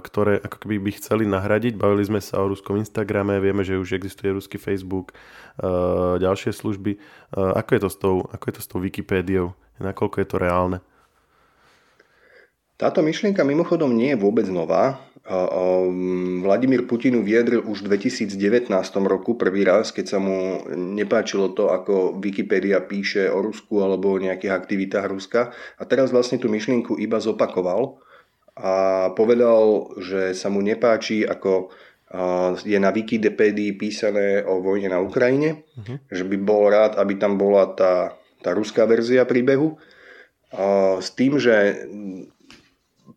ktoré 0.01 0.41
ako 0.41 0.57
keby 0.65 0.81
by 0.81 0.91
chceli 0.97 1.29
nahradiť. 1.29 1.77
Bavili 1.77 2.07
sme 2.07 2.23
sa 2.23 2.41
o 2.41 2.49
ruskom 2.49 2.81
Instagrame, 2.81 3.37
vieme, 3.37 3.61
že 3.61 3.77
už 3.77 3.99
existuje 3.99 4.33
ruský 4.33 4.57
Facebook, 4.57 5.13
ďalšie 6.17 6.55
služby. 6.55 6.97
Ako 7.35 7.71
je 7.77 7.81
to 7.85 7.91
s 7.93 7.97
tou, 8.01 8.17
ako 8.25 8.45
je 8.49 8.55
to 8.55 8.63
s 8.65 8.71
tou 8.71 8.79
Wikipédiou? 8.81 9.53
Nakoľko 9.83 10.17
je 10.23 10.29
to 10.31 10.37
reálne? 10.41 10.79
Táto 12.75 13.07
myšlienka 13.07 13.47
mimochodom 13.47 13.95
nie 13.95 14.13
je 14.15 14.19
vôbec 14.19 14.51
nová. 14.51 14.99
Vladimír 16.45 16.85
Putin 16.85 17.23
vyjadril 17.23 17.65
už 17.65 17.87
v 17.87 17.97
2019 17.97 18.69
roku 19.07 19.39
prvý 19.39 19.65
raz, 19.65 19.95
keď 19.95 20.07
sa 20.11 20.19
mu 20.19 20.67
nepáčilo 20.75 21.55
to, 21.55 21.71
ako 21.71 22.19
Wikipedia 22.19 22.83
píše 22.83 23.31
o 23.31 23.41
Rusku 23.41 23.81
alebo 23.81 24.13
o 24.13 24.21
nejakých 24.21 24.53
aktivitách 24.53 25.07
Ruska. 25.07 25.55
A 25.79 25.83
teraz 25.87 26.11
vlastne 26.11 26.37
tú 26.37 26.51
myšlienku 26.51 26.99
iba 26.99 27.23
zopakoval 27.23 27.97
a 28.59 29.09
povedal, 29.15 29.95
že 30.03 30.35
sa 30.35 30.51
mu 30.51 30.61
nepáči, 30.61 31.25
ako 31.25 31.73
je 32.63 32.79
na 32.79 32.91
Wikipedii 32.91 33.75
písané 33.79 34.43
o 34.45 34.63
vojne 34.63 34.93
na 34.93 35.03
Ukrajine, 35.03 35.67
uh-huh. 35.79 35.99
že 36.11 36.23
by 36.27 36.37
bol 36.43 36.71
rád, 36.71 36.99
aby 36.99 37.19
tam 37.19 37.35
bola 37.41 37.71
tá, 37.75 38.15
tá 38.45 38.55
ruská 38.55 38.87
verzia 38.87 39.27
príbehu. 39.27 39.79
S 41.01 41.11
tým, 41.19 41.41
že 41.43 41.87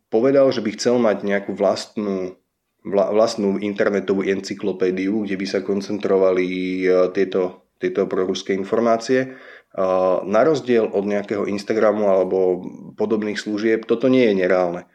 povedal, 0.08 0.50
že 0.52 0.64
by 0.64 0.70
chcel 0.76 0.96
mať 1.00 1.24
nejakú 1.24 1.52
vlastnú, 1.56 2.40
vlastnú 2.88 3.60
internetovú 3.60 4.24
encyklopédiu, 4.24 5.28
kde 5.28 5.36
by 5.36 5.46
sa 5.48 5.60
koncentrovali 5.64 6.48
e, 6.84 6.88
tieto, 7.12 7.68
tieto 7.80 8.08
proruské 8.08 8.56
informácie. 8.56 9.20
E, 9.24 9.28
na 10.24 10.42
rozdiel 10.48 10.88
od 10.88 11.04
nejakého 11.04 11.46
Instagramu 11.48 12.08
alebo 12.08 12.64
podobných 12.96 13.40
služieb, 13.40 13.84
toto 13.84 14.08
nie 14.08 14.32
je 14.32 14.34
nereálne. 14.40 14.82
E, 14.84 14.88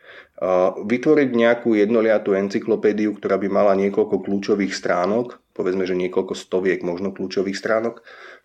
vytvoriť 0.80 1.28
nejakú 1.36 1.76
jednoliatú 1.76 2.32
encyklopédiu, 2.32 3.12
ktorá 3.16 3.36
by 3.36 3.48
mala 3.52 3.72
niekoľko 3.76 4.24
kľúčových 4.24 4.72
stránok, 4.72 5.44
povedzme, 5.52 5.84
že 5.84 5.98
niekoľko 5.98 6.32
stoviek 6.32 6.80
možno 6.80 7.12
kľúčových 7.12 7.56
stránok, 7.56 8.00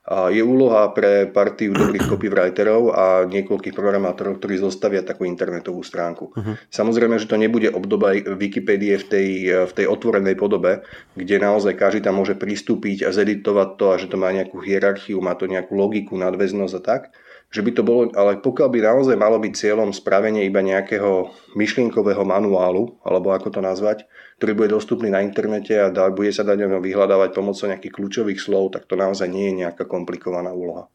je 0.07 0.39
úloha 0.39 0.87
pre 0.95 1.27
partiu 1.27 1.75
dobrých 1.75 2.07
copywriterov 2.07 2.95
a 2.95 3.05
niekoľkých 3.27 3.75
programátorov, 3.75 4.39
ktorí 4.39 4.55
zostavia 4.55 5.03
takú 5.03 5.27
internetovú 5.27 5.83
stránku. 5.83 6.31
Uh-huh. 6.31 6.55
Samozrejme, 6.71 7.19
že 7.19 7.27
to 7.27 7.35
nebude 7.35 7.67
obdoba 7.75 8.15
Wikipédie 8.15 8.95
v 9.03 9.05
tej, 9.05 9.29
v 9.67 9.71
tej 9.75 9.85
otvorenej 9.91 10.39
podobe, 10.39 10.87
kde 11.19 11.43
naozaj 11.43 11.75
každý 11.75 11.99
tam 12.07 12.23
môže 12.23 12.39
pristúpiť 12.39 13.03
a 13.03 13.11
zeditovať 13.11 13.69
to 13.75 13.85
a 13.91 13.99
že 13.99 14.07
to 14.07 14.15
má 14.15 14.31
nejakú 14.31 14.63
hierarchiu, 14.63 15.19
má 15.19 15.35
to 15.35 15.43
nejakú 15.43 15.75
logiku, 15.75 16.15
nadväznosť 16.15 16.75
a 16.79 16.81
tak 16.81 17.01
že 17.47 17.63
by 17.63 17.71
to 17.71 17.83
bolo, 17.83 18.11
ale 18.11 18.43
pokiaľ 18.43 18.67
by 18.67 18.79
naozaj 18.83 19.15
malo 19.15 19.39
byť 19.39 19.53
cieľom 19.55 19.95
spravenie 19.95 20.43
iba 20.43 20.59
nejakého 20.59 21.31
myšlienkového 21.55 22.27
manuálu, 22.27 22.99
alebo 23.07 23.31
ako 23.31 23.55
to 23.55 23.61
nazvať, 23.63 24.03
ktorý 24.37 24.51
bude 24.53 24.69
dostupný 24.75 25.07
na 25.07 25.23
internete 25.23 25.71
a 25.79 25.87
dá, 25.87 26.11
bude 26.11 26.29
sa 26.35 26.43
dať 26.43 26.67
vyhľadávať 26.67 27.31
pomocou 27.31 27.71
nejakých 27.71 27.95
kľúčových 27.95 28.39
slov, 28.43 28.75
tak 28.75 28.83
to 28.83 28.99
naozaj 28.99 29.31
nie 29.31 29.47
je 29.51 29.63
nejaká 29.63 29.87
komplikovaná 29.87 30.51
úloha. 30.51 30.91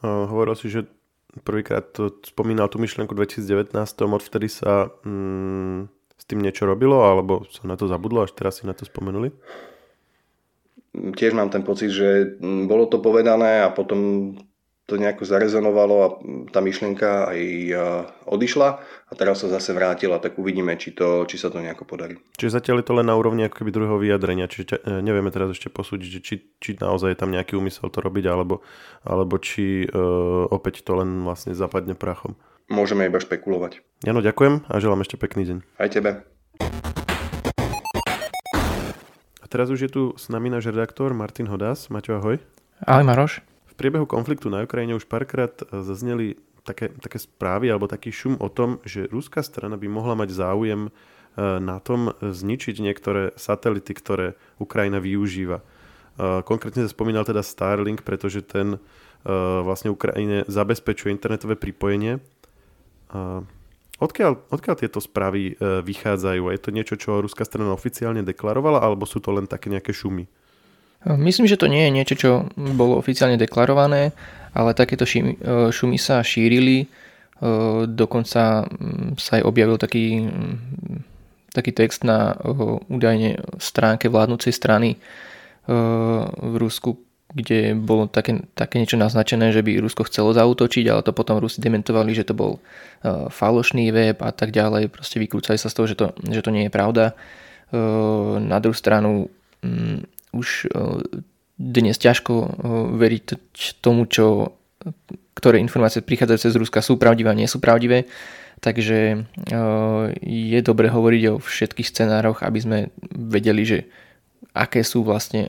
Uh, 0.00 0.24
hovoril 0.26 0.56
si, 0.56 0.72
že 0.72 0.88
prvýkrát 1.44 1.92
spomínal 2.24 2.72
tú 2.72 2.80
myšlienku 2.80 3.12
2019, 3.12 3.76
odvtedy 4.08 4.48
sa 4.48 4.88
mm, 5.04 5.86
s 6.16 6.24
tým 6.24 6.40
niečo 6.40 6.64
robilo, 6.64 7.04
alebo 7.04 7.44
sa 7.52 7.68
na 7.68 7.76
to 7.76 7.86
zabudlo, 7.86 8.24
až 8.24 8.32
teraz 8.32 8.60
si 8.60 8.64
na 8.64 8.72
to 8.72 8.88
spomenuli? 8.88 9.36
Tiež 10.92 11.32
mám 11.32 11.48
ten 11.48 11.64
pocit, 11.64 11.92
že 11.92 12.40
mm, 12.40 12.68
bolo 12.68 12.88
to 12.88 13.04
povedané 13.04 13.64
a 13.64 13.68
potom 13.68 14.32
to 14.92 15.00
nejako 15.00 15.24
zarezonovalo 15.24 15.96
a 16.04 16.08
tá 16.52 16.60
myšlienka 16.60 17.32
aj 17.32 17.40
odišla 18.28 18.68
a 19.08 19.12
teraz 19.16 19.40
sa 19.40 19.48
zase 19.48 19.72
vrátila, 19.72 20.20
tak 20.20 20.36
uvidíme, 20.36 20.76
či, 20.76 20.92
to, 20.92 21.24
či 21.24 21.40
sa 21.40 21.48
to 21.48 21.64
nejako 21.64 21.88
podarí. 21.88 22.20
Čiže 22.36 22.60
zatiaľ 22.60 22.84
je 22.84 22.86
to 22.92 22.96
len 23.00 23.08
na 23.08 23.16
úrovni 23.16 23.48
ako 23.48 23.64
keby 23.64 23.72
druhého 23.72 23.96
vyjadrenia, 23.96 24.52
čiže 24.52 24.84
e, 24.84 25.00
nevieme 25.00 25.32
teraz 25.32 25.56
ešte 25.56 25.72
posúdiť, 25.72 26.08
že 26.12 26.20
či, 26.20 26.34
či 26.60 26.70
naozaj 26.76 27.16
je 27.16 27.20
tam 27.24 27.32
nejaký 27.32 27.56
úmysel 27.56 27.88
to 27.88 28.04
robiť, 28.04 28.28
alebo, 28.28 28.60
alebo 29.00 29.40
či 29.40 29.88
uh, 29.88 30.44
opäť 30.52 30.84
to 30.84 31.00
len 31.00 31.24
vlastne 31.24 31.56
zapadne 31.56 31.96
prachom. 31.96 32.36
Môžeme 32.68 33.08
iba 33.08 33.16
špekulovať. 33.16 33.80
Jano, 34.04 34.20
ďakujem 34.20 34.68
a 34.68 34.74
želám 34.76 35.00
ešte 35.08 35.16
pekný 35.16 35.48
deň. 35.48 35.58
Aj 35.80 35.88
tebe. 35.88 36.10
A 39.40 39.44
teraz 39.48 39.72
už 39.72 39.88
je 39.88 39.90
tu 39.92 40.02
s 40.20 40.28
nami 40.28 40.52
náš 40.52 40.68
redaktor 40.68 41.16
Martin 41.16 41.48
Hodas. 41.48 41.88
Maťo, 41.88 42.20
ahoj. 42.20 42.36
Ahoj 42.84 43.04
Maroš 43.08 43.51
priebehu 43.82 44.06
konfliktu 44.06 44.46
na 44.46 44.62
Ukrajine 44.62 44.94
už 44.94 45.10
párkrát 45.10 45.50
e, 45.58 45.82
zazneli 45.82 46.38
také, 46.62 46.94
také 47.02 47.18
správy 47.18 47.66
alebo 47.66 47.90
taký 47.90 48.14
šum 48.14 48.38
o 48.38 48.46
tom, 48.46 48.78
že 48.86 49.10
ruská 49.10 49.42
strana 49.42 49.74
by 49.74 49.90
mohla 49.90 50.14
mať 50.14 50.30
záujem 50.30 50.86
e, 50.86 50.90
na 51.58 51.82
tom 51.82 52.14
zničiť 52.22 52.78
niektoré 52.78 53.34
satelity, 53.34 53.90
ktoré 53.90 54.38
Ukrajina 54.62 55.02
využíva. 55.02 55.58
E, 55.58 55.64
konkrétne 56.46 56.86
sa 56.86 56.94
spomínal 56.94 57.26
teda 57.26 57.42
Starlink, 57.42 58.06
pretože 58.06 58.46
ten 58.46 58.78
vlastne 59.22 59.94
Ukrajine 59.94 60.42
zabezpečuje 60.50 61.14
internetové 61.14 61.54
pripojenie. 61.54 62.18
Odkiaľ, 64.02 64.50
odkiaľ 64.50 64.74
tieto 64.74 64.98
správy 64.98 65.54
vychádzajú? 65.62 66.50
Je 66.50 66.58
to 66.58 66.74
niečo, 66.74 66.98
čo 66.98 67.22
ruská 67.22 67.46
strana 67.46 67.70
oficiálne 67.70 68.26
deklarovala, 68.26 68.82
alebo 68.82 69.06
sú 69.06 69.22
to 69.22 69.30
len 69.30 69.46
také 69.46 69.70
nejaké 69.70 69.94
šumy? 69.94 70.26
Myslím, 71.02 71.50
že 71.50 71.58
to 71.58 71.66
nie 71.66 71.90
je 71.90 71.94
niečo, 71.94 72.14
čo 72.14 72.30
bolo 72.54 72.94
oficiálne 72.94 73.34
deklarované, 73.34 74.14
ale 74.54 74.76
takéto 74.76 75.02
e, 75.02 75.34
šumy 75.72 75.98
sa 75.98 76.22
šírili. 76.22 76.84
E, 76.84 76.86
dokonca 77.90 78.68
mm, 78.68 79.18
sa 79.18 79.40
aj 79.40 79.42
objavil 79.42 79.82
taký, 79.82 80.22
mm, 80.22 80.56
taký 81.50 81.74
text 81.74 82.06
na 82.06 82.38
e, 82.38 82.54
údajne 82.86 83.42
stránke 83.58 84.06
vládnúcej 84.06 84.54
strany 84.54 84.98
v 85.62 86.54
Rusku, 86.58 86.98
kde 87.30 87.78
bolo 87.78 88.10
také, 88.10 88.42
také 88.58 88.82
niečo 88.82 88.98
naznačené, 88.98 89.54
že 89.54 89.62
by 89.62 89.78
Rusko 89.78 90.10
chcelo 90.10 90.34
zautočiť, 90.34 90.90
ale 90.90 91.06
to 91.06 91.14
potom 91.14 91.38
Rusi 91.38 91.62
dementovali, 91.62 92.10
že 92.18 92.26
to 92.26 92.34
bol 92.34 92.58
falošný 93.30 93.94
web 93.94 94.18
a 94.26 94.34
tak 94.34 94.50
ďalej. 94.50 94.90
Proste 94.90 95.22
vyklúcali 95.22 95.54
sa 95.54 95.70
z 95.70 95.76
toho, 95.78 95.86
že 95.86 95.94
to, 95.94 96.10
že 96.18 96.42
to 96.42 96.50
nie 96.50 96.66
je 96.66 96.74
pravda. 96.74 97.14
Na 98.42 98.58
druhú 98.58 98.74
stranu 98.74 99.30
mm, 99.62 99.98
už 100.34 100.66
e, 100.66 101.02
dnes 101.60 101.96
ťažko 102.00 102.34
e, 102.34 102.48
veriť 102.98 103.24
tomu, 103.84 104.08
čo, 104.08 104.56
ktoré 105.36 105.60
informácie 105.60 106.02
prichádzajú 106.02 106.38
cez 106.40 106.54
Ruska 106.58 106.80
sú 106.82 106.98
pravdivé 106.98 107.30
a 107.30 107.38
nie 107.38 107.48
sú 107.48 107.60
pravdivé. 107.62 108.08
Takže 108.62 108.98
e, 109.14 109.18
je 110.22 110.60
dobre 110.62 110.88
hovoriť 110.88 111.22
o 111.30 111.40
všetkých 111.42 111.88
scenároch, 111.88 112.42
aby 112.42 112.58
sme 112.58 112.78
vedeli, 113.12 113.62
že 113.62 113.78
aké 114.52 114.84
sú 114.84 115.06
vlastne 115.06 115.48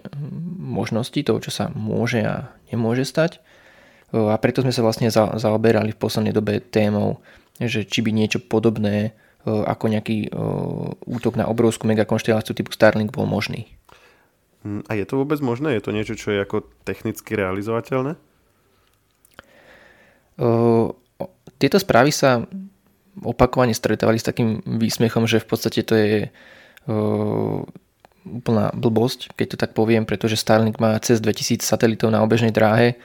možnosti 0.59 1.17
toho, 1.17 1.39
čo 1.43 1.51
sa 1.51 1.67
môže 1.73 2.23
a 2.23 2.53
nemôže 2.71 3.03
stať. 3.03 3.43
A 4.13 4.37
preto 4.37 4.61
sme 4.61 4.69
sa 4.69 4.85
vlastne 4.85 5.09
zaoberali 5.11 5.89
v 5.91 5.97
poslednej 5.97 6.37
dobe 6.37 6.61
témou, 6.61 7.17
že 7.57 7.81
či 7.81 8.05
by 8.05 8.13
niečo 8.13 8.37
podobné 8.37 9.17
ako 9.43 9.89
nejaký 9.89 10.29
útok 11.09 11.33
na 11.33 11.49
obrovskú 11.49 11.89
megakonšteláciu 11.89 12.53
typu 12.53 12.69
Starlink 12.71 13.09
bol 13.09 13.25
možný. 13.25 13.73
Hm, 14.63 14.87
a 14.87 14.91
je 14.95 15.05
to 15.05 15.19
vôbec 15.19 15.39
možné? 15.43 15.75
Je 15.75 15.83
to 15.83 15.91
niečo, 15.91 16.15
čo 16.15 16.31
je 16.31 16.39
ako 16.39 16.63
technicky 16.87 17.35
realizovateľné? 17.35 18.15
Uh, 20.39 20.95
tieto 21.61 21.77
správy 21.77 22.09
sa 22.09 22.47
opakovane 23.21 23.75
stretávali 23.75 24.17
s 24.17 24.25
takým 24.25 24.65
výsmechom, 24.65 25.29
že 25.29 25.43
v 25.43 25.47
podstate 25.47 25.85
to 25.85 25.93
je 25.93 26.13
uh, 26.89 27.59
úplná 28.25 28.73
blbosť, 28.73 29.35
keď 29.37 29.47
to 29.53 29.57
tak 29.59 29.71
poviem, 29.77 30.07
pretože 30.07 30.39
Starlink 30.39 30.81
má 30.81 30.97
cez 31.03 31.21
2000 31.21 31.61
satelitov 31.61 32.09
na 32.09 32.23
obežnej 32.25 32.49
dráhe 32.49 32.97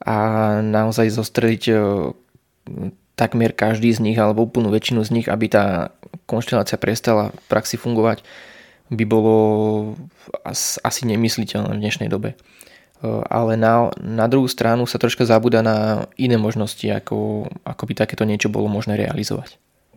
a 0.00 0.16
naozaj 0.64 1.12
zostrediť 1.12 1.64
uh, 1.74 2.14
takmer 3.18 3.52
každý 3.52 3.92
z 3.92 4.00
nich 4.00 4.16
alebo 4.16 4.46
úplnú 4.46 4.72
väčšinu 4.72 5.04
z 5.04 5.10
nich, 5.12 5.26
aby 5.28 5.50
tá 5.52 5.92
konštelácia 6.24 6.80
prestala 6.80 7.34
v 7.34 7.44
praxi 7.50 7.76
fungovať, 7.76 8.24
by 8.92 9.04
bolo 9.08 9.36
asi 10.84 11.02
nemysliteľné 11.08 11.72
v 11.72 11.82
dnešnej 11.82 12.08
dobe. 12.12 12.36
E, 12.36 12.36
ale 13.08 13.56
na, 13.56 13.88
na 13.98 14.28
druhú 14.28 14.46
stranu 14.46 14.84
sa 14.84 15.00
troška 15.00 15.24
zabúda 15.24 15.64
na 15.64 16.06
iné 16.20 16.36
možnosti, 16.36 16.84
ako, 16.84 17.48
ako 17.64 17.82
by 17.88 17.92
takéto 17.96 18.28
niečo 18.28 18.52
bolo 18.52 18.68
možné 18.68 19.00
realizovať. 19.00 19.56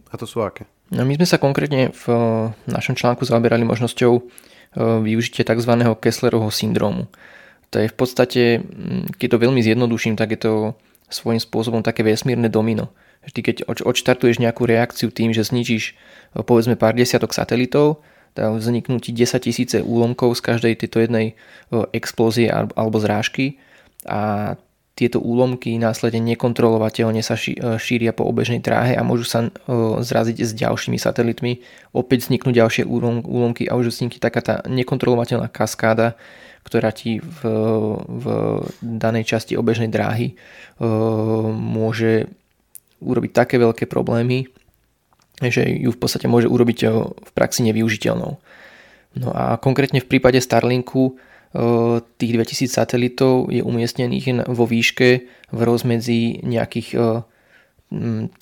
A 0.09 0.15
to 0.15 0.23
sú 0.23 0.39
aké? 0.41 0.63
No, 0.95 1.03
my 1.03 1.19
sme 1.19 1.27
sa 1.27 1.41
konkrétne 1.41 1.91
v 1.91 2.05
našom 2.71 2.95
článku 2.95 3.27
zaoberali 3.27 3.67
možnosťou 3.67 4.23
využitia 5.01 5.47
tzv. 5.47 5.71
Kesslerovho 5.99 6.51
syndromu. 6.51 7.07
To 7.73 7.81
je 7.81 7.87
v 7.89 7.95
podstate, 7.95 8.41
keď 9.17 9.27
to 9.35 9.43
veľmi 9.43 9.59
zjednoduším, 9.59 10.15
tak 10.15 10.35
je 10.35 10.39
to 10.45 10.53
svojím 11.09 11.41
spôsobom 11.41 11.81
také 11.81 12.05
vesmírne 12.05 12.47
domino. 12.47 12.93
Vždy, 13.25 13.39
keď 13.41 13.55
odštartuješ 13.67 14.37
nejakú 14.37 14.69
reakciu 14.69 15.09
tým, 15.09 15.33
že 15.33 15.41
zničíš 15.41 15.97
povedzme 16.45 16.77
pár 16.77 16.93
desiatok 16.93 17.33
satelitov, 17.33 18.05
vzniknú 18.35 18.99
ti 18.99 19.15
10 19.15 19.39
tisíce 19.39 19.77
úlomkov 19.79 20.35
z 20.37 20.41
každej 20.43 20.73
tejto 20.83 21.03
jednej 21.03 21.39
explózie 21.95 22.51
alebo 22.51 22.99
zrážky 22.99 23.57
a 24.05 24.53
tieto 24.95 25.19
úlomky 25.19 25.75
následne 25.75 26.23
nekontrolovateľne 26.23 27.19
sa 27.19 27.35
šíria 27.35 28.15
po 28.15 28.23
obežnej 28.31 28.63
dráhe 28.63 28.95
a 28.95 29.03
môžu 29.03 29.27
sa 29.27 29.51
zraziť 29.99 30.39
s 30.39 30.55
ďalšími 30.55 30.95
satelitmi. 30.95 31.59
Opäť 31.91 32.31
vzniknú 32.31 32.55
ďalšie 32.55 32.87
úlomky 32.87 33.67
a 33.67 33.75
už 33.75 33.91
vznikne 33.91 34.23
taká 34.23 34.39
tá 34.39 34.55
nekontrolovateľná 34.63 35.51
kaskáda, 35.51 36.15
ktorá 36.63 36.95
ti 36.95 37.19
v, 37.19 37.39
v 38.07 38.25
danej 38.79 39.27
časti 39.27 39.59
obežnej 39.59 39.91
dráhy 39.91 40.39
môže 41.51 42.31
urobiť 43.03 43.31
také 43.35 43.59
veľké 43.59 43.91
problémy, 43.91 44.47
že 45.43 45.67
ju 45.67 45.91
v 45.91 45.99
podstate 45.99 46.31
môže 46.31 46.47
urobiť 46.47 46.79
v 47.11 47.31
praxi 47.35 47.63
nevyužiteľnou. 47.67 48.31
No 49.15 49.29
a 49.31 49.55
konkrétne 49.59 50.03
v 50.03 50.07
prípade 50.07 50.39
Starlinku 50.43 51.15
tých 52.19 52.31
2000 52.35 52.67
satelitov 52.67 53.47
je 53.47 53.63
umiestnených 53.63 54.47
vo 54.51 54.67
výške 54.67 55.09
v 55.55 55.59
rozmedzi 55.63 56.43
nejakých 56.43 56.99
30-40 57.91 58.39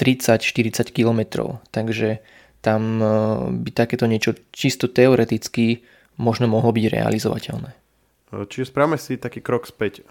km. 0.89 1.21
Takže 1.69 2.25
tam 2.65 2.81
by 3.53 3.69
takéto 3.69 4.09
niečo 4.09 4.33
čisto 4.49 4.89
teoreticky 4.89 5.85
možno 6.17 6.49
mohlo 6.49 6.73
byť 6.73 6.85
realizovateľné. 6.89 7.69
Čiže 8.33 8.73
správame 8.73 8.97
si 8.97 9.21
taký 9.21 9.45
krok 9.45 9.69
späť. 9.69 10.01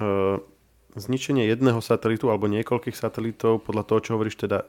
Zničenie 0.95 1.49
jedného 1.49 1.83
satelitu 1.83 2.31
alebo 2.31 2.47
niekoľkých 2.47 2.95
satelitov, 2.95 3.67
podľa 3.67 3.83
toho, 3.89 3.99
čo 4.05 4.11
hovoríš, 4.15 4.47
teda 4.47 4.69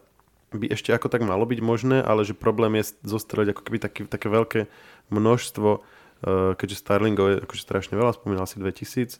by 0.53 0.65
ešte 0.71 0.93
ako 0.93 1.09
tak 1.09 1.25
malo 1.25 1.43
byť 1.43 1.59
možné, 1.59 1.97
ale 1.99 2.23
že 2.23 2.37
problém 2.37 2.77
je 2.79 2.93
zostreliť 3.03 3.53
ako 3.53 3.61
keby 3.65 3.77
také, 3.81 4.01
také 4.05 4.27
veľké 4.29 4.71
množstvo 5.09 5.83
Eh, 6.23 6.55
keďže 6.55 6.79
Starlingov 6.79 7.27
je 7.27 7.37
akože 7.43 7.63
strašne 7.67 7.99
veľa, 7.99 8.15
spomínal 8.15 8.47
si 8.47 8.55
2000, 8.55 9.19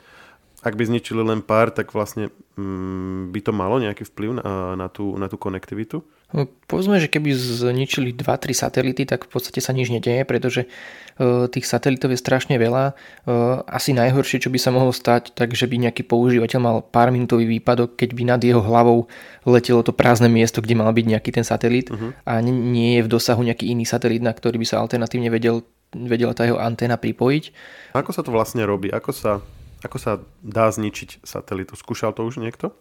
ak 0.63 0.79
by 0.79 0.83
zničili 0.87 1.19
len 1.19 1.43
pár, 1.43 1.67
tak 1.75 1.91
vlastne 1.91 2.31
mm, 2.55 3.35
by 3.35 3.39
to 3.43 3.51
malo 3.51 3.75
nejaký 3.83 4.07
vplyv 4.07 4.39
na, 4.39 4.79
na, 4.79 4.87
tú, 4.87 5.11
na 5.19 5.27
tú 5.27 5.35
konektivitu? 5.35 6.07
No, 6.33 6.49
povedzme, 6.65 6.97
že 6.97 7.13
keby 7.13 7.29
zničili 7.37 8.09
2-3 8.17 8.57
satelity, 8.57 9.05
tak 9.05 9.29
v 9.29 9.37
podstate 9.37 9.61
sa 9.61 9.69
nič 9.69 9.93
nedeje, 9.93 10.25
pretože 10.25 10.65
uh, 10.65 11.45
tých 11.45 11.69
satelitov 11.69 12.09
je 12.09 12.17
strašne 12.17 12.57
veľa. 12.57 12.97
Uh, 13.23 13.61
asi 13.69 13.93
najhoršie, 13.93 14.41
čo 14.41 14.49
by 14.49 14.57
sa 14.57 14.73
mohlo 14.73 14.89
stať, 14.89 15.37
takže 15.37 15.69
by 15.69 15.85
nejaký 15.89 16.01
používateľ 16.09 16.59
mal 16.59 16.77
pár 16.81 17.13
minútový 17.13 17.45
výpadok, 17.45 17.93
keď 17.93 18.09
by 18.17 18.23
nad 18.25 18.41
jeho 18.41 18.65
hlavou 18.65 19.05
letelo 19.45 19.85
to 19.85 19.93
prázdne 19.93 20.27
miesto, 20.33 20.57
kde 20.57 20.73
mal 20.73 20.89
byť 20.89 21.05
nejaký 21.05 21.29
ten 21.29 21.45
satelit 21.45 21.93
uh-huh. 21.93 22.17
a 22.25 22.41
nie 22.41 22.97
je 22.97 23.05
v 23.05 23.11
dosahu 23.13 23.45
nejaký 23.45 23.69
iný 23.69 23.85
satelit, 23.85 24.25
na 24.25 24.33
ktorý 24.33 24.57
by 24.57 24.65
sa 24.65 24.81
alternatívne 24.81 25.29
vedel 25.29 25.61
vedela 25.93 26.33
tá 26.33 26.49
jeho 26.49 26.57
anténa 26.57 26.97
pripojiť. 26.97 27.53
Ako 27.93 28.09
sa 28.09 28.25
to 28.25 28.33
vlastne 28.33 28.65
robí? 28.65 28.89
Ako 28.89 29.13
sa, 29.13 29.45
ako 29.85 29.97
sa 30.01 30.11
dá 30.41 30.73
zničiť 30.73 31.21
satelitu? 31.21 31.77
Skúšal 31.77 32.17
to 32.17 32.25
už 32.25 32.41
niekto? 32.41 32.73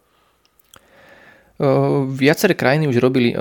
Viaceré 2.13 2.55
krajiny 2.55 2.89
už 2.89 3.03
robili 3.03 3.37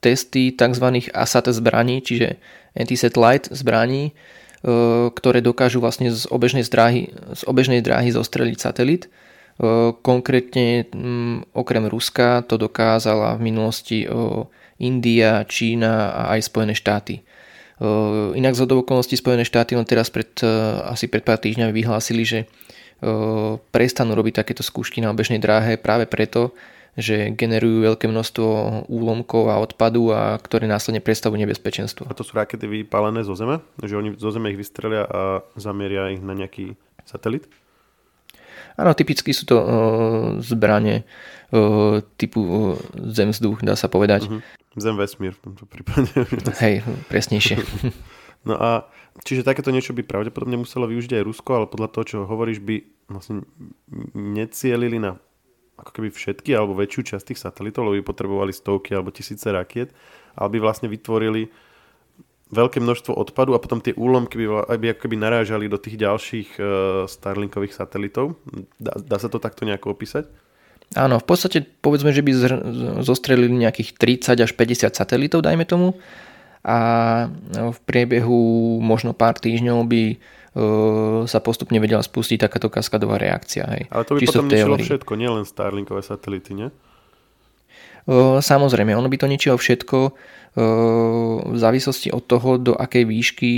testy 0.00 0.54
tzv. 0.54 0.86
ASAT 1.14 1.52
zbraní, 1.52 2.02
čiže 2.02 2.40
anti-satellite 2.72 3.52
zbraní, 3.52 4.16
ktoré 5.14 5.42
dokážu 5.42 5.82
vlastne 5.82 6.10
z 6.14 6.26
obežnej 6.30 6.62
dráhy, 6.66 7.10
z 7.34 7.42
obežnej 7.46 7.82
dráhy 7.82 8.14
zostreliť 8.14 8.58
satelit. 8.58 9.10
Konkrétne 10.02 10.88
okrem 11.52 11.84
Ruska 11.86 12.42
to 12.46 12.56
dokázala 12.56 13.36
v 13.36 13.44
minulosti 13.52 14.08
India, 14.80 15.44
Čína 15.44 16.10
a 16.10 16.22
aj 16.34 16.50
Spojené 16.50 16.74
štáty. 16.74 17.22
Inak 18.34 18.54
z 18.54 18.66
okolností 18.66 19.18
Spojené 19.18 19.42
štáty 19.46 19.74
len 19.74 19.86
teraz 19.86 20.10
pred, 20.10 20.30
asi 20.86 21.06
pred 21.06 21.22
pár 21.22 21.38
týždňami 21.38 21.70
vyhlásili, 21.74 22.22
že 22.22 22.38
prestanú 23.70 24.14
robiť 24.14 24.42
takéto 24.42 24.62
skúšky 24.62 25.02
na 25.02 25.10
obežnej 25.10 25.42
dráhe 25.42 25.74
práve 25.74 26.06
preto, 26.06 26.54
že 26.92 27.32
generujú 27.32 27.88
veľké 27.88 28.04
množstvo 28.04 28.48
úlomkov 28.92 29.48
a 29.48 29.56
odpadu, 29.64 30.12
a 30.12 30.36
ktoré 30.36 30.68
následne 30.68 31.00
predstavujú 31.00 31.40
nebezpečenstvo. 31.40 32.04
A 32.04 32.12
to 32.12 32.20
sú 32.20 32.36
rakety 32.36 32.68
vypálené 32.68 33.24
zo 33.24 33.32
Zeme? 33.32 33.64
Že 33.80 33.94
oni 33.96 34.10
zo 34.20 34.28
Zeme 34.28 34.52
ich 34.52 34.60
vystrelia 34.60 35.08
a 35.08 35.40
zamieria 35.56 36.12
ich 36.12 36.20
na 36.20 36.36
nejaký 36.36 36.76
satelit? 37.08 37.48
Áno, 38.76 38.92
typicky 38.96 39.32
sú 39.36 39.44
to 39.44 39.56
uh, 39.56 39.68
zbranie 40.40 41.04
uh, 41.52 42.00
typu 42.16 42.40
uh, 42.40 42.80
zem-vzduch, 42.96 43.64
dá 43.64 43.76
sa 43.76 43.88
povedať. 43.88 44.28
Uh-huh. 44.28 44.40
Zem 44.76 44.96
vesmír 44.96 45.36
v 45.36 45.52
tomto 45.52 45.64
prípade. 45.68 46.12
Hej, 46.64 46.84
presnejšie. 47.08 47.60
no 48.48 48.56
a 48.56 48.88
čiže 49.24 49.44
takéto 49.44 49.68
niečo 49.68 49.92
by 49.92 50.04
pravdepodobne 50.04 50.56
muselo 50.60 50.88
využiť 50.88 51.20
aj 51.20 51.26
Rusko, 51.28 51.50
ale 51.52 51.66
podľa 51.68 51.88
toho, 51.92 52.04
čo 52.04 52.18
hovoríš, 52.24 52.64
by 52.64 52.76
vlastne 53.12 53.44
necielili 54.16 54.96
na 54.96 55.20
keby 55.92 56.08
všetky 56.10 56.50
alebo 56.56 56.76
väčšiu 56.76 57.14
časť 57.14 57.24
tých 57.32 57.42
satelitov, 57.42 57.88
lebo 57.88 58.00
by 58.00 58.04
potrebovali 58.04 58.52
stovky 58.52 58.96
alebo 58.96 59.12
tisíce 59.14 59.46
rakiet, 59.48 59.92
ale 60.34 60.48
by 60.56 60.58
vlastne 60.58 60.88
vytvorili 60.88 61.52
veľké 62.52 62.84
množstvo 62.84 63.16
odpadu 63.16 63.56
a 63.56 63.62
potom 63.62 63.80
tie 63.80 63.96
úlomky 63.96 64.36
by, 64.36 64.76
by 64.76 64.86
ako 64.92 65.00
keby 65.08 65.16
narážali 65.16 65.72
do 65.72 65.80
tých 65.80 65.96
ďalších 65.96 66.48
uh, 66.60 66.66
Starlinkových 67.08 67.72
satelitov. 67.72 68.36
Dá, 68.76 68.92
dá 69.00 69.16
sa 69.16 69.32
to 69.32 69.40
takto 69.40 69.64
nejako 69.64 69.96
opísať? 69.96 70.28
Áno, 70.92 71.16
v 71.16 71.24
podstate 71.24 71.64
povedzme, 71.64 72.12
že 72.12 72.20
by 72.20 72.32
zostrelili 73.00 73.56
nejakých 73.56 73.96
30 73.96 74.44
až 74.44 74.52
50 74.52 74.92
satelitov, 74.92 75.40
dajme 75.40 75.64
tomu, 75.64 75.96
a 76.62 76.78
v 77.50 77.78
priebehu 77.88 78.78
možno 78.78 79.10
pár 79.10 79.34
týždňov 79.34 79.82
by 79.82 80.02
sa 81.24 81.38
postupne 81.40 81.80
vedela 81.80 82.04
spustiť 82.04 82.44
takáto 82.44 82.68
kaskadová 82.68 83.16
reakcia. 83.16 83.64
Hej. 83.72 83.82
Ale 83.88 84.04
to 84.04 84.12
by 84.16 84.20
Čisto 84.20 84.44
potom 84.44 84.52
ničilo 84.52 84.76
všetko, 84.76 85.12
nielen 85.16 85.44
Starlinkové 85.48 86.04
satelity, 86.04 86.52
nie? 86.52 86.68
E, 86.68 88.40
samozrejme, 88.44 88.92
ono 88.92 89.08
by 89.08 89.16
to 89.16 89.26
ničilo 89.32 89.56
všetko 89.56 90.12
v 90.52 91.56
závislosti 91.56 92.12
od 92.12 92.28
toho, 92.28 92.60
do 92.60 92.72
akej 92.76 93.08
výšky 93.08 93.50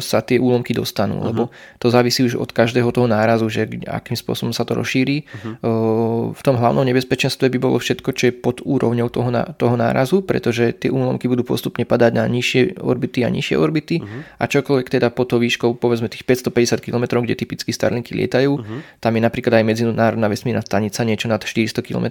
sa 0.00 0.24
tie 0.24 0.40
úlomky 0.40 0.72
dostanú, 0.72 1.20
uh-huh. 1.20 1.28
lebo 1.28 1.42
to 1.76 1.92
závisí 1.92 2.24
už 2.24 2.40
od 2.40 2.56
každého 2.56 2.88
toho 2.88 3.04
nárazu, 3.04 3.52
že 3.52 3.68
akým 3.84 4.16
spôsobom 4.16 4.56
sa 4.56 4.64
to 4.64 4.72
rozšíri. 4.72 5.28
Uh-huh. 5.28 6.32
V 6.32 6.40
tom 6.40 6.56
hlavnom 6.56 6.88
nebezpečenstve 6.88 7.52
by 7.52 7.58
bolo 7.60 7.76
všetko, 7.76 8.16
čo 8.16 8.32
je 8.32 8.32
pod 8.32 8.64
úrovňou 8.64 9.12
toho, 9.12 9.28
toho 9.60 9.76
nárazu, 9.76 10.24
pretože 10.24 10.72
tie 10.72 10.88
úlomky 10.88 11.28
budú 11.28 11.44
postupne 11.44 11.84
padať 11.84 12.16
na 12.16 12.24
nižšie 12.24 12.80
orbity 12.80 13.28
a 13.28 13.28
nižšie 13.28 13.56
orbity 13.60 14.00
uh-huh. 14.00 14.40
a 14.40 14.44
čokoľvek 14.48 14.88
teda 14.88 15.12
pod 15.12 15.28
to 15.28 15.36
výškou, 15.36 15.76
povedzme 15.76 16.08
tých 16.08 16.24
550 16.24 16.80
km, 16.80 17.20
kde 17.28 17.36
typicky 17.36 17.76
Starlinky 17.76 18.16
lietajú, 18.16 18.56
uh-huh. 18.56 18.80
tam 19.04 19.12
je 19.12 19.20
napríklad 19.20 19.60
aj 19.60 19.64
medzinárodná 19.68 20.32
vesmírna 20.32 20.64
stanica 20.64 21.04
niečo 21.04 21.28
nad 21.28 21.44
400 21.44 21.84
km, 21.84 22.08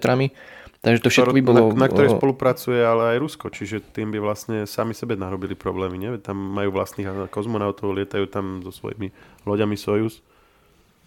Takže 0.77 1.01
to 1.01 1.09
všetko 1.09 1.33
by 1.33 1.41
bolo... 1.41 1.63
Na, 1.73 1.83
na 1.83 1.87
ktorej 1.89 2.15
spolupracuje 2.15 2.79
ale 2.79 3.15
aj 3.15 3.17
Rusko, 3.17 3.49
čiže 3.49 3.81
tým 3.81 4.13
by 4.13 4.19
vlastne 4.27 4.67
sami 4.67 4.91
sebe 4.91 5.15
narobili 5.15 5.55
problémy, 5.55 5.95
nie? 5.95 6.11
Tam 6.19 6.35
majú 6.35 6.75
vlastných 6.75 7.31
kozmonautov, 7.31 7.95
lietajú 7.95 8.27
tam 8.27 8.59
so 8.67 8.75
svojimi 8.75 9.15
loďami 9.47 9.79
Sojus. 9.79 10.19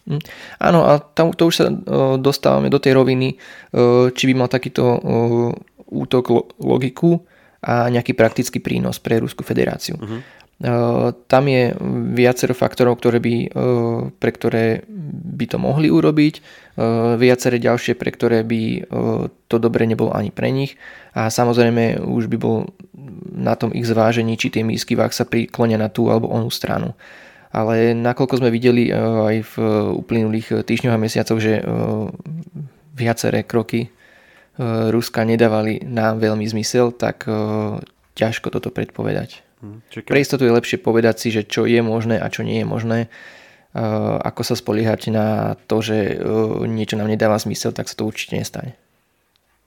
Hm. 0.09 0.25
Áno, 0.57 0.89
a 0.89 0.97
tam 0.97 1.37
to 1.37 1.53
už 1.53 1.55
sa 1.61 1.69
dostávame 2.17 2.73
do 2.73 2.81
tej 2.81 2.97
roviny, 2.97 3.37
či 4.17 4.25
by 4.25 4.35
mal 4.35 4.49
takýto 4.49 4.97
útok 5.93 6.57
logiku 6.57 7.21
a 7.61 7.93
nejaký 7.93 8.17
praktický 8.17 8.65
prínos 8.65 8.97
pre 8.97 9.21
Rusku 9.21 9.45
federáciu. 9.45 10.01
Uh-huh. 10.01 10.25
Tam 10.61 11.45
je 11.49 11.73
viacero 12.13 12.53
faktorov, 12.53 13.01
ktoré 13.01 13.17
by, 13.17 13.35
pre 14.21 14.31
ktoré 14.37 14.85
by 15.41 15.45
to 15.49 15.57
mohli 15.57 15.89
urobiť, 15.89 16.45
viaceré 17.17 17.57
ďalšie, 17.57 17.97
pre 17.97 18.13
ktoré 18.13 18.45
by 18.45 18.85
to 19.49 19.57
dobre 19.57 19.89
nebolo 19.89 20.13
ani 20.13 20.29
pre 20.29 20.53
nich 20.53 20.77
a 21.17 21.33
samozrejme 21.33 22.05
už 22.05 22.29
by 22.29 22.37
bol 22.37 22.69
na 23.33 23.57
tom 23.57 23.73
ich 23.73 23.89
zvážení, 23.89 24.37
či 24.37 24.53
tie 24.53 24.61
mísky 24.61 25.01
vák 25.01 25.17
sa 25.17 25.25
priklonia 25.25 25.81
na 25.81 25.89
tú 25.89 26.13
alebo 26.13 26.29
onú 26.29 26.53
stranu. 26.53 26.93
Ale 27.51 27.97
nakoľko 27.97 28.45
sme 28.45 28.53
videli 28.53 28.93
aj 28.93 29.37
v 29.43 29.55
uplynulých 29.97 30.61
týždňoch 30.61 30.93
a 30.93 31.01
mesiacoch, 31.01 31.41
že 31.41 31.65
viaceré 32.93 33.49
kroky 33.49 33.89
Ruska 34.93 35.25
nedávali 35.25 35.81
nám 35.89 36.21
veľmi 36.21 36.45
zmysel, 36.45 36.93
tak 36.93 37.25
ťažko 38.13 38.53
toto 38.53 38.69
predpovedať. 38.69 39.41
Hm, 39.61 39.85
Čiže 39.93 40.09
Pre 40.09 40.21
istotu 40.21 40.43
je 40.49 40.57
lepšie 40.57 40.79
povedať 40.81 41.17
si, 41.21 41.29
že 41.29 41.45
čo 41.45 41.69
je 41.69 41.81
možné 41.85 42.17
a 42.17 42.27
čo 42.33 42.45
nie 42.45 42.65
je 42.65 42.67
možné. 42.67 42.99
Ako 44.25 44.43
sa 44.43 44.59
spoliehať 44.59 45.15
na 45.15 45.55
to, 45.71 45.79
že 45.79 46.19
niečo 46.67 46.99
nám 46.99 47.07
nedáva 47.07 47.39
zmysel, 47.39 47.71
tak 47.71 47.87
sa 47.87 47.95
to 47.95 48.09
určite 48.09 48.35
nestane. 48.35 48.75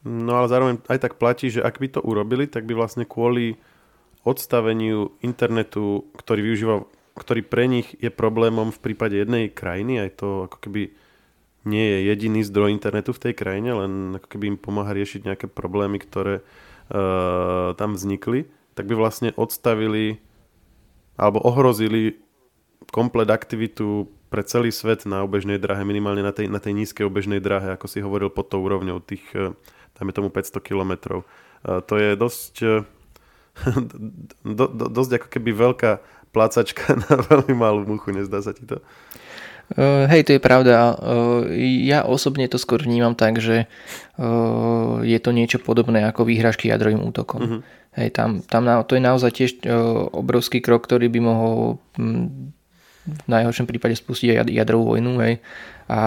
No 0.04 0.44
ale 0.44 0.52
zároveň 0.52 0.84
aj 0.92 1.00
tak 1.00 1.16
platí, 1.16 1.48
že 1.48 1.64
ak 1.64 1.80
by 1.80 1.88
to 1.88 2.00
urobili, 2.04 2.44
tak 2.44 2.68
by 2.68 2.76
vlastne 2.76 3.08
kvôli 3.08 3.56
odstaveniu 4.28 5.16
internetu, 5.24 6.04
ktorý 6.20 6.52
využíva, 6.52 6.84
ktorý 7.16 7.42
pre 7.48 7.72
nich 7.72 7.96
je 7.96 8.12
problémom 8.12 8.76
v 8.76 8.82
prípade 8.84 9.16
jednej 9.16 9.48
krajiny, 9.48 10.04
aj 10.04 10.20
to 10.20 10.52
ako 10.52 10.58
keby 10.68 10.92
nie 11.64 11.86
je 11.88 12.00
jediný 12.12 12.44
zdroj 12.44 12.76
internetu 12.76 13.16
v 13.16 13.24
tej 13.24 13.34
krajine, 13.40 13.72
len 13.72 13.92
ako 14.20 14.28
keby 14.28 14.52
im 14.52 14.60
pomáha 14.60 14.92
riešiť 14.92 15.24
nejaké 15.24 15.48
problémy, 15.48 16.04
ktoré 16.04 16.44
uh, 16.44 17.72
tam 17.80 17.96
vznikli, 17.96 18.52
tak 18.74 18.90
by 18.90 18.98
vlastne 18.98 19.30
odstavili 19.38 20.22
alebo 21.18 21.42
ohrozili 21.46 22.18
komplet 22.90 23.30
aktivitu 23.30 24.10
pre 24.34 24.42
celý 24.42 24.74
svet 24.74 25.06
na 25.06 25.22
obežnej 25.22 25.62
drahe, 25.62 25.86
minimálne 25.86 26.26
na 26.26 26.34
tej, 26.34 26.50
na 26.50 26.58
tej 26.58 26.74
nízkej 26.74 27.06
obežnej 27.06 27.38
drahe, 27.38 27.78
ako 27.78 27.86
si 27.86 28.02
hovoril 28.02 28.34
pod 28.34 28.50
tou 28.50 28.66
úrovňou 28.66 28.98
tých, 29.06 29.22
eh, 29.38 29.54
dajme 29.94 30.10
tomu 30.10 30.34
500 30.34 30.58
kilometrov. 30.58 31.22
Eh, 31.22 31.86
to 31.86 32.02
je 32.02 32.18
dosť, 32.18 32.54
eh, 32.66 32.82
do, 34.58 34.66
do, 34.66 34.86
dosť 34.90 35.22
ako 35.22 35.28
keby 35.30 35.54
veľká 35.54 35.92
plácačka 36.34 36.98
na 37.06 37.14
veľmi 37.22 37.54
malú 37.54 37.86
muchu, 37.86 38.10
nezdá 38.10 38.42
sa 38.42 38.58
ti 38.58 38.66
to? 38.66 38.82
Uh, 39.74 40.06
hej, 40.12 40.28
to 40.28 40.36
je 40.36 40.42
pravda. 40.44 40.94
Uh, 40.94 41.48
ja 41.88 42.04
osobne 42.04 42.46
to 42.52 42.60
skôr 42.60 42.84
vnímam 42.84 43.16
tak, 43.16 43.40
že 43.40 43.66
uh, 44.20 45.00
je 45.02 45.18
to 45.24 45.32
niečo 45.32 45.58
podobné 45.64 46.04
ako 46.04 46.28
výhražky 46.28 46.68
jadrovým 46.70 47.02
útokom. 47.02 47.42
Uh-huh. 47.42 47.60
Hej, 47.96 48.14
tam, 48.14 48.44
tam 48.44 48.68
na, 48.68 48.84
to 48.84 48.98
je 48.98 49.02
naozaj 49.06 49.32
tiež 49.34 49.52
obrovský 50.14 50.66
krok, 50.66 50.90
ktorý 50.90 51.14
by 51.14 51.20
mohol 51.22 51.78
hm, 51.94 52.50
v 53.06 53.28
najhoršom 53.30 53.70
prípade 53.70 53.94
spustiť 53.94 54.34
aj 54.34 54.50
jadrovú 54.50 54.98
vojnu. 54.98 55.22
Hej. 55.22 55.46
A 55.94 56.02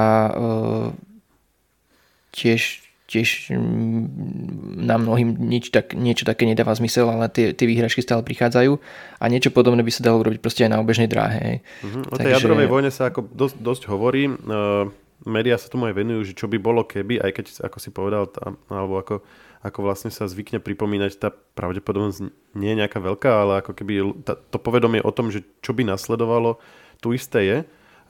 tiež 2.34 2.85
tiež 3.06 3.54
mm, 3.54 4.82
na 4.82 4.98
mnohým 4.98 5.38
nič 5.38 5.70
tak, 5.70 5.94
niečo 5.94 6.26
také 6.26 6.42
nedáva 6.42 6.74
zmysel, 6.74 7.06
ale 7.06 7.30
tie, 7.30 7.54
tie 7.54 7.66
výhražky 7.70 8.02
stále 8.02 8.26
prichádzajú 8.26 8.82
a 9.22 9.24
niečo 9.30 9.54
podobné 9.54 9.86
by 9.86 9.92
sa 9.94 10.02
dalo 10.02 10.26
urobiť 10.26 10.42
proste 10.42 10.66
aj 10.66 10.70
na 10.74 10.82
obežnej 10.82 11.06
dráhe. 11.06 11.62
Uh-huh. 11.86 12.02
O 12.10 12.14
tej 12.18 12.34
Takže... 12.34 12.42
jadrovej 12.42 12.66
vojne 12.66 12.90
sa 12.90 13.08
ako 13.14 13.30
dosť, 13.30 13.56
dosť 13.62 13.82
hovorí. 13.86 14.26
Uh, 14.26 14.90
média 15.22 15.54
sa 15.54 15.70
tomu 15.70 15.86
aj 15.86 15.94
venujú, 15.94 16.20
že 16.26 16.34
čo 16.34 16.50
by 16.50 16.58
bolo 16.58 16.82
keby, 16.82 17.22
aj 17.22 17.30
keď, 17.30 17.46
ako 17.70 17.78
si 17.78 17.90
povedal, 17.94 18.26
tá, 18.26 18.58
alebo 18.68 18.98
ako, 18.98 19.22
ako 19.62 19.78
vlastne 19.86 20.10
sa 20.10 20.26
zvykne 20.26 20.58
pripomínať, 20.58 21.10
tá 21.22 21.30
pravdepodobnosť 21.30 22.26
nie 22.58 22.74
je 22.74 22.80
nejaká 22.82 22.98
veľká, 22.98 23.30
ale 23.30 23.62
ako 23.62 23.72
keby 23.72 23.92
tá, 24.26 24.34
to 24.34 24.58
povedomie 24.58 24.98
o 24.98 25.14
tom, 25.14 25.30
že 25.30 25.46
čo 25.62 25.70
by 25.78 25.86
nasledovalo, 25.86 26.58
tu 26.98 27.14
isté 27.14 27.40
je. 27.46 27.58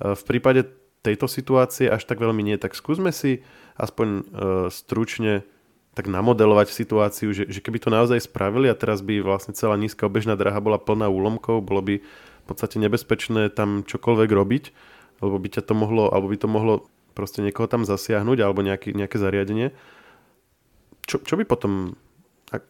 Uh, 0.00 0.16
v 0.16 0.24
prípade 0.24 0.64
tejto 1.04 1.30
situácie 1.30 1.87
až 1.87 2.02
tak 2.02 2.18
veľmi 2.18 2.42
nie, 2.42 2.56
tak 2.59 2.74
skúsme 2.74 3.14
si 3.14 3.46
aspoň 3.76 4.08
uh, 4.08 4.22
stručne 4.72 5.44
tak 5.96 6.12
namodelovať 6.12 6.68
situáciu, 6.76 7.32
že, 7.32 7.48
že 7.48 7.64
keby 7.64 7.80
to 7.80 7.88
naozaj 7.88 8.28
spravili 8.28 8.68
a 8.68 8.76
teraz 8.76 9.00
by 9.00 9.24
vlastne 9.24 9.56
celá 9.56 9.80
nízka 9.80 10.04
obežná 10.04 10.36
draha 10.36 10.60
bola 10.60 10.76
plná 10.76 11.08
úlomkov, 11.08 11.64
bolo 11.64 11.80
by 11.80 11.94
v 12.04 12.44
podstate 12.44 12.76
nebezpečné 12.76 13.48
tam 13.48 13.80
čokoľvek 13.80 14.28
robiť, 14.28 14.64
alebo 15.24 15.40
by 15.40 15.48
ťa 15.56 15.62
to 15.64 15.72
mohlo, 15.72 16.12
alebo 16.12 16.28
by 16.28 16.36
to 16.36 16.48
mohlo 16.52 16.74
proste 17.16 17.40
niekoho 17.40 17.64
tam 17.64 17.88
zasiahnuť, 17.88 18.38
alebo 18.44 18.60
nejaký, 18.60 18.92
nejaké 18.92 19.16
zariadenie. 19.16 19.72
Čo, 21.08 21.24
čo 21.24 21.34
by 21.40 21.48
potom, 21.48 21.96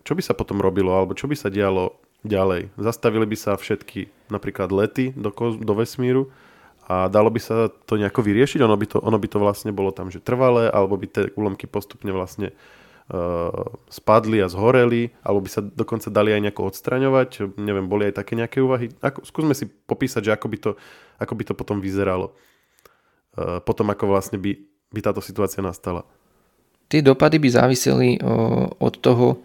čo 0.07 0.13
by 0.15 0.23
sa 0.23 0.39
potom 0.39 0.63
robilo, 0.63 0.95
alebo 0.95 1.19
čo 1.19 1.27
by 1.27 1.35
sa 1.35 1.51
dialo 1.51 1.99
ďalej? 2.23 2.71
Zastavili 2.79 3.27
by 3.27 3.35
sa 3.35 3.59
všetky 3.59 4.31
napríklad 4.31 4.71
lety 4.71 5.11
do, 5.19 5.35
do 5.59 5.73
vesmíru, 5.75 6.31
a 6.87 7.11
dalo 7.11 7.35
by 7.35 7.41
sa 7.43 7.67
to 7.67 7.99
nejako 7.99 8.23
vyriešiť? 8.23 8.63
Ono 8.63 8.79
by 8.79 8.87
to, 8.87 9.03
ono 9.03 9.19
by 9.19 9.27
to 9.27 9.43
vlastne 9.43 9.75
bolo 9.75 9.91
tam, 9.91 10.07
že 10.07 10.23
trvalé, 10.23 10.71
alebo 10.71 10.95
by 10.95 11.07
tie 11.11 11.25
úlomky 11.35 11.67
postupne 11.67 12.15
vlastne 12.15 12.55
uh, 13.11 13.51
spadli 13.91 14.39
a 14.39 14.47
zhoreli, 14.47 15.11
alebo 15.27 15.43
by 15.43 15.51
sa 15.51 15.67
dokonca 15.67 16.15
dali 16.15 16.31
aj 16.31 16.47
nejako 16.47 16.71
odstraňovať. 16.71 17.59
Neviem, 17.59 17.91
boli 17.91 18.07
aj 18.07 18.23
také 18.23 18.39
nejaké 18.39 18.63
úvahy. 18.63 18.95
Ako, 19.03 19.27
skúsme 19.27 19.59
si 19.59 19.67
popísať, 19.67 20.31
že 20.31 20.33
ako 20.39 20.47
by 20.47 20.59
to, 20.63 20.71
ako 21.19 21.33
by 21.35 21.45
to 21.51 21.55
potom 21.59 21.83
vyzeralo. 21.83 22.31
Uh, 23.35 23.59
potom, 23.67 23.91
ako 23.91 24.07
vlastne 24.07 24.39
by, 24.39 24.55
by 24.95 25.01
táto 25.03 25.19
situácia 25.19 25.67
nastala. 25.67 26.07
Tie 26.87 27.03
dopady 27.03 27.43
by 27.43 27.49
záviseli 27.51 28.23
uh, 28.23 28.71
od 28.79 28.95
toho, 29.03 29.43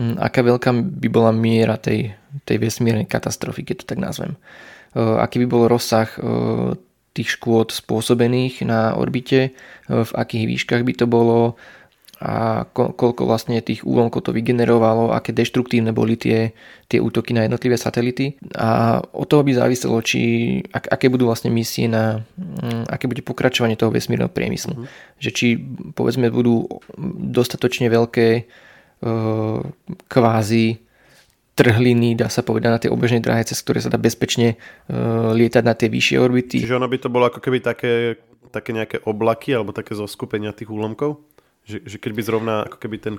hm, 0.00 0.16
aká 0.16 0.40
veľká 0.40 0.72
by 0.72 1.08
bola 1.12 1.28
miera 1.28 1.76
tej, 1.76 2.16
tej 2.48 2.56
vesmírnej 2.56 3.04
katastrofy, 3.04 3.68
keď 3.68 3.84
to 3.84 3.88
tak 3.92 4.00
nazvem. 4.00 4.32
Eh, 4.32 4.79
aký 4.98 5.42
by 5.44 5.46
bol 5.46 5.64
rozsah 5.70 6.08
eh, 6.18 6.74
tých 7.14 7.38
škôd 7.38 7.74
spôsobených 7.74 8.66
na 8.66 8.94
orbite, 8.98 9.50
eh, 9.50 9.52
v 9.88 10.12
akých 10.14 10.44
výškach 10.46 10.82
by 10.82 10.92
to 10.94 11.06
bolo 11.06 11.58
a 12.20 12.68
koľko 12.76 13.24
vlastne 13.24 13.56
tých 13.64 13.80
úlomkov 13.80 14.28
to 14.28 14.36
vygenerovalo, 14.36 15.08
aké 15.08 15.32
deštruktívne 15.32 15.96
boli 15.96 16.20
tie, 16.20 16.52
tie 16.84 17.00
útoky 17.00 17.32
na 17.32 17.48
jednotlivé 17.48 17.80
satelity 17.80 18.36
a 18.60 19.00
od 19.00 19.24
toho 19.24 19.40
by 19.40 19.56
záviselo, 19.56 19.96
či, 20.04 20.20
ak, 20.68 21.00
aké 21.00 21.08
budú 21.08 21.24
vlastne 21.24 21.48
misie 21.48 21.88
na, 21.88 22.20
mm, 22.36 22.92
aké 22.92 23.08
bude 23.08 23.24
pokračovanie 23.24 23.72
toho 23.80 23.88
vesmírneho 23.88 24.28
priemyslu. 24.28 24.76
Mm-hmm. 24.76 25.16
Že 25.16 25.30
či 25.32 25.46
povedzme 25.96 26.28
budú 26.28 26.68
dostatočne 27.24 27.88
veľké 27.88 28.44
kvázi 30.12 30.66
trhliny, 31.60 32.16
dá 32.16 32.32
sa 32.32 32.40
povedať, 32.40 32.70
na 32.72 32.80
tej 32.80 32.90
obežnej 32.90 33.20
dráhe, 33.20 33.44
cez 33.44 33.60
ktoré 33.60 33.84
sa 33.84 33.92
dá 33.92 34.00
bezpečne 34.00 34.56
uh, 34.56 35.36
lietať 35.36 35.62
na 35.62 35.76
tie 35.76 35.92
vyššie 35.92 36.16
orbity. 36.16 36.64
Čiže 36.64 36.80
ono 36.80 36.88
by 36.88 36.96
to 36.96 37.12
bolo 37.12 37.28
ako 37.28 37.44
keby 37.44 37.60
také, 37.60 38.16
také 38.48 38.72
nejaké 38.72 39.04
oblaky 39.04 39.52
alebo 39.52 39.76
také 39.76 39.92
zoskupenia 39.92 40.56
tých 40.56 40.72
úlomkov? 40.72 41.20
Že, 41.68 41.84
že 41.84 41.96
keď 42.00 42.12
by 42.16 42.22
zrovna 42.24 42.54
ako 42.64 42.76
keby 42.80 42.96
ten 42.96 43.14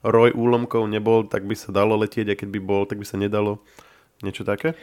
roj 0.00 0.32
úlomkov 0.32 0.88
nebol, 0.88 1.28
tak 1.28 1.44
by 1.44 1.52
sa 1.52 1.72
dalo 1.72 1.96
letieť 2.00 2.32
a 2.32 2.38
keď 2.40 2.48
by 2.48 2.60
bol, 2.64 2.82
tak 2.88 3.00
by 3.00 3.06
sa 3.08 3.20
nedalo. 3.20 3.60
Niečo 4.24 4.44
také? 4.48 4.76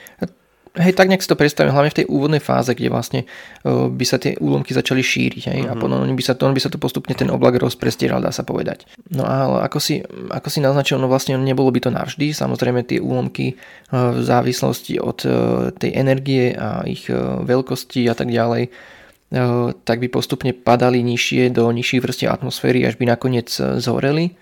Hej, 0.72 0.96
tak 0.96 1.12
nejak 1.12 1.20
si 1.20 1.28
to 1.28 1.36
predstavím, 1.36 1.76
hlavne 1.76 1.92
v 1.92 2.00
tej 2.00 2.08
úvodnej 2.08 2.40
fáze, 2.40 2.72
kde 2.72 2.88
vlastne 2.88 3.28
uh, 3.68 3.92
by 3.92 4.06
sa 4.08 4.16
tie 4.16 4.40
úlomky 4.40 4.72
začali 4.72 5.04
šíriť 5.04 5.44
hej, 5.52 5.60
uh-huh. 5.68 5.72
a 5.72 5.74
mhm. 5.76 5.82
potom 5.84 6.00
by 6.08 6.24
sa, 6.24 6.32
to, 6.32 6.48
by 6.48 6.62
sa 6.64 6.72
to 6.72 6.80
postupne 6.80 7.12
ten 7.12 7.28
oblak 7.28 7.60
rozprestieral, 7.60 8.24
dá 8.24 8.32
sa 8.32 8.48
povedať. 8.48 8.88
No 9.12 9.28
ale 9.28 9.68
ako 9.68 9.84
si, 9.84 10.00
ako 10.32 10.48
si 10.48 10.64
naznačil, 10.64 10.96
no 10.96 11.12
vlastne 11.12 11.36
nebolo 11.36 11.68
by 11.76 11.84
to 11.84 11.92
navždy, 11.92 12.32
samozrejme 12.32 12.88
tie 12.88 13.04
úlomky 13.04 13.60
uh, 13.92 14.16
v 14.16 14.24
závislosti 14.24 14.96
od 15.04 15.20
uh, 15.28 15.32
tej 15.76 15.92
energie 15.92 16.56
a 16.56 16.88
ich 16.88 17.12
uh, 17.12 17.44
veľkosti 17.44 18.08
a 18.08 18.16
tak 18.16 18.32
ďalej, 18.32 18.72
uh, 18.72 19.76
tak 19.84 20.00
by 20.00 20.08
postupne 20.08 20.56
padali 20.56 21.04
nižšie 21.04 21.52
do 21.52 21.68
nižších 21.68 22.00
vrstiev 22.00 22.32
atmosféry, 22.32 22.88
až 22.88 22.96
by 22.96 23.12
nakoniec 23.12 23.52
zhoreli. 23.60 24.40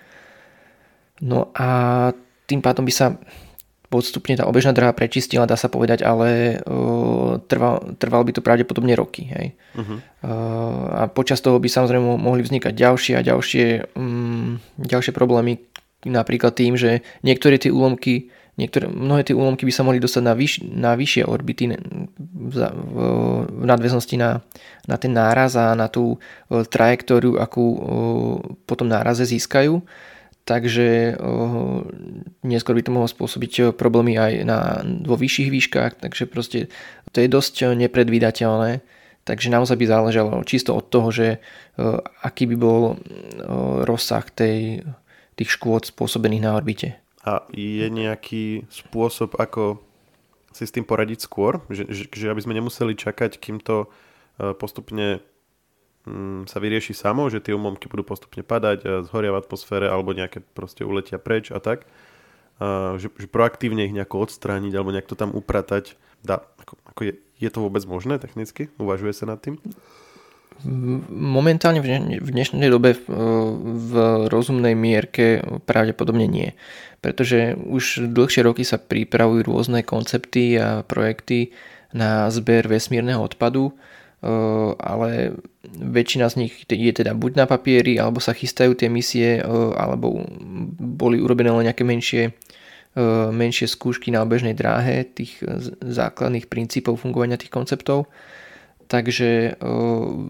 No 1.25 1.49
a 1.57 1.69
tým 2.45 2.61
pádom 2.61 2.85
by 2.85 2.93
sa 2.93 3.17
postupne 3.89 4.37
tá 4.37 4.45
obežná 4.45 4.69
dráha 4.69 4.93
prečistila, 4.93 5.49
dá 5.49 5.57
sa 5.57 5.67
povedať, 5.67 6.05
ale 6.05 6.61
uh, 6.61 7.41
trval, 7.49 7.97
trval 7.97 8.21
by 8.21 8.31
to 8.37 8.45
pravdepodobne 8.45 8.93
roky. 8.93 9.25
Hej. 9.33 9.57
Uh-huh. 9.73 9.97
Uh, 10.21 11.03
a 11.03 11.09
počas 11.09 11.41
toho 11.41 11.57
by 11.57 11.65
samozrejme 11.65 12.05
mohli 12.05 12.45
vznikať 12.45 12.73
ďalšie 12.77 13.13
a 13.17 13.25
ďalšie, 13.25 13.97
um, 13.97 14.61
ďalšie 14.77 15.09
problémy, 15.09 15.57
napríklad 16.05 16.53
tým, 16.53 16.77
že 16.77 17.01
niektoré 17.25 17.57
tie 17.57 17.73
úlomky 17.73 18.29
Niektoré, 18.59 18.91
mnohé 18.91 19.23
tie 19.23 19.31
úlomky 19.31 19.63
by 19.63 19.71
sa 19.71 19.87
mohli 19.87 20.03
dostať 20.03 20.19
na, 20.19 20.35
vyš, 20.35 20.53
na 20.67 20.91
vyššie 20.91 21.23
orbity 21.23 21.79
v, 22.19 22.55
v, 22.59 22.95
v 23.47 23.63
nadväznosti 23.63 24.19
na, 24.19 24.43
na 24.83 24.99
ten 24.99 25.15
náraz 25.15 25.55
a 25.55 25.71
na 25.79 25.87
tú 25.87 26.19
uh, 26.19 26.67
trajektóriu, 26.67 27.39
akú 27.39 27.63
uh, 27.63 27.79
potom 28.67 28.91
náraze 28.91 29.23
získajú 29.23 29.79
takže 30.49 31.13
neskôr 32.41 32.73
by 32.73 32.81
to 32.81 32.89
mohlo 32.89 33.05
spôsobiť 33.05 33.77
problémy 33.77 34.17
aj 34.17 34.33
na, 34.41 34.81
vo 35.05 35.13
vyšších 35.13 35.49
výškach, 35.53 36.01
takže 36.01 36.25
proste 36.25 36.73
to 37.13 37.21
je 37.21 37.29
dosť 37.29 37.77
nepredvídateľné, 37.77 38.81
takže 39.29 39.53
naozaj 39.53 39.77
by 39.77 39.85
záležalo 39.85 40.41
čisto 40.49 40.73
od 40.73 40.89
toho, 40.89 41.13
že 41.13 41.37
aký 42.25 42.49
by 42.49 42.57
bol 42.57 42.97
rozsah 43.85 44.25
tej, 44.33 44.81
tých 45.37 45.53
škôd 45.53 45.85
spôsobených 45.85 46.41
na 46.41 46.57
orbite. 46.57 46.97
A 47.21 47.45
je 47.53 47.85
nejaký 47.85 48.65
spôsob, 48.73 49.37
ako 49.37 49.77
si 50.49 50.65
s 50.65 50.73
tým 50.73 50.81
poradiť 50.81 51.29
skôr? 51.29 51.61
Že, 51.69 51.93
že, 51.93 52.03
že 52.09 52.25
aby 52.33 52.41
sme 52.41 52.57
nemuseli 52.57 52.97
čakať, 52.97 53.37
kým 53.37 53.61
to 53.61 53.85
postupne 54.57 55.21
Mm, 55.21 55.38
sa 56.47 56.57
vyrieši 56.57 56.93
samo, 56.95 57.27
že 57.27 57.43
tie 57.43 57.53
umomky 57.53 57.87
budú 57.91 58.03
postupne 58.03 58.41
padať 58.45 59.07
zhoria 59.07 59.33
v 59.33 59.39
atmosfére 59.41 59.87
alebo 59.89 60.13
nejaké 60.13 60.41
proste 60.53 60.83
uletia 60.83 61.21
preč 61.21 61.53
a 61.53 61.59
tak. 61.61 61.85
Že, 62.59 63.15
že 63.15 63.27
proaktívne 63.31 63.87
ich 63.87 63.95
nejako 63.95 64.27
odstrániť 64.27 64.75
alebo 64.75 64.91
nejak 64.91 65.07
to 65.07 65.15
tam 65.15 65.31
upratať. 65.31 65.95
Dá, 66.19 66.43
ako, 66.59 66.75
ako 66.91 67.01
je, 67.07 67.13
je 67.39 67.49
to 67.49 67.59
vôbec 67.63 67.83
možné 67.87 68.19
technicky? 68.19 68.67
Uvažuje 68.75 69.15
sa 69.15 69.23
nad 69.31 69.39
tým? 69.39 69.55
Momentálne 71.07 71.79
v 72.19 72.19
dnešnej 72.19 72.67
dobe 72.67 72.99
v 72.99 73.91
rozumnej 74.27 74.75
mierke 74.75 75.39
pravdepodobne 75.63 76.27
nie. 76.27 76.51
Pretože 76.99 77.55
už 77.55 78.11
dlhšie 78.11 78.43
roky 78.43 78.67
sa 78.67 78.75
pripravujú 78.75 79.47
rôzne 79.47 79.87
koncepty 79.87 80.59
a 80.59 80.83
projekty 80.83 81.55
na 81.95 82.27
zber 82.27 82.67
vesmírneho 82.67 83.23
odpadu 83.23 83.71
ale 84.79 85.39
väčšina 85.79 86.27
z 86.27 86.35
nich 86.43 86.53
je 86.67 86.91
teda 86.91 87.15
buď 87.15 87.31
na 87.39 87.45
papieri, 87.47 87.95
alebo 87.95 88.19
sa 88.19 88.35
chystajú 88.35 88.75
tie 88.75 88.91
misie, 88.91 89.39
alebo 89.75 90.27
boli 90.79 91.23
urobené 91.23 91.55
len 91.55 91.71
nejaké 91.71 91.87
menšie, 91.87 92.35
menšie 93.31 93.69
skúšky 93.69 94.11
na 94.11 94.25
obežnej 94.25 94.57
dráhe 94.57 95.07
tých 95.07 95.39
základných 95.79 96.51
princípov 96.51 96.99
fungovania 96.99 97.39
tých 97.39 97.53
konceptov. 97.53 98.11
Takže 98.89 99.61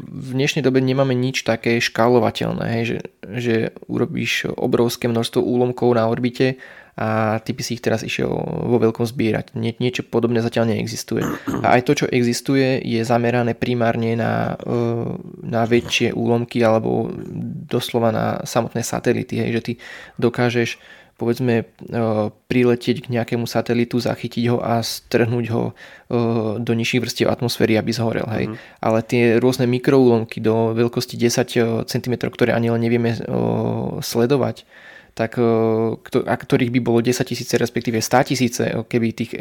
v 0.04 0.30
dnešnej 0.36 0.60
dobe 0.60 0.84
nemáme 0.84 1.16
nič 1.16 1.48
také 1.48 1.80
škálovateľné, 1.80 2.66
hej, 2.76 2.84
že, 2.84 3.00
že 3.24 3.56
urobíš 3.88 4.52
obrovské 4.52 5.08
množstvo 5.08 5.40
úlomkov 5.40 5.96
na 5.96 6.04
orbite 6.12 6.60
a 7.00 7.40
ty 7.40 7.56
by 7.56 7.64
si 7.64 7.80
ich 7.80 7.84
teraz 7.86 8.04
išiel 8.04 8.28
vo 8.68 8.76
veľkom 8.76 9.08
zbierať. 9.08 9.56
Nie, 9.56 9.72
niečo 9.80 10.04
podobné 10.04 10.44
zatiaľ 10.44 10.76
neexistuje. 10.76 11.24
A 11.64 11.80
aj 11.80 11.88
to, 11.88 11.96
čo 12.04 12.06
existuje, 12.12 12.84
je 12.84 13.00
zamerané 13.08 13.56
primárne 13.56 14.20
na, 14.20 14.60
na 15.40 15.64
väčšie 15.64 16.12
úlomky 16.12 16.60
alebo 16.60 17.08
doslova 17.72 18.12
na 18.12 18.26
samotné 18.44 18.84
satelity, 18.84 19.40
hej, 19.40 19.50
že 19.56 19.62
ty 19.64 19.74
dokážeš 20.20 20.76
povedzme 21.20 21.68
priletieť 22.48 23.04
k 23.04 23.12
nejakému 23.12 23.44
satelitu, 23.44 24.00
zachytiť 24.00 24.44
ho 24.56 24.64
a 24.64 24.80
strhnúť 24.80 25.46
ho 25.52 25.76
do 26.60 26.72
nižších 26.72 27.04
vrstiev 27.04 27.28
atmosféry, 27.28 27.76
aby 27.76 27.92
zhorel. 27.92 28.24
Hej. 28.32 28.46
Mm. 28.48 28.56
Ale 28.80 29.00
tie 29.04 29.24
rôzne 29.36 29.68
mikroúlomky 29.68 30.40
do 30.40 30.72
veľkosti 30.72 31.20
10 31.20 31.84
cm, 31.92 32.14
ktoré 32.32 32.56
ani 32.56 32.72
len 32.72 32.80
nevieme 32.80 33.20
sledovať, 34.00 34.64
tak, 35.20 35.36
a 36.16 36.36
ktorých 36.40 36.72
by 36.72 36.80
bolo 36.80 37.04
10 37.04 37.20
tisíce, 37.28 37.52
respektíve 37.60 38.00
100 38.00 38.30
tisíce, 38.32 38.64
keby 38.88 39.08
tých 39.12 39.36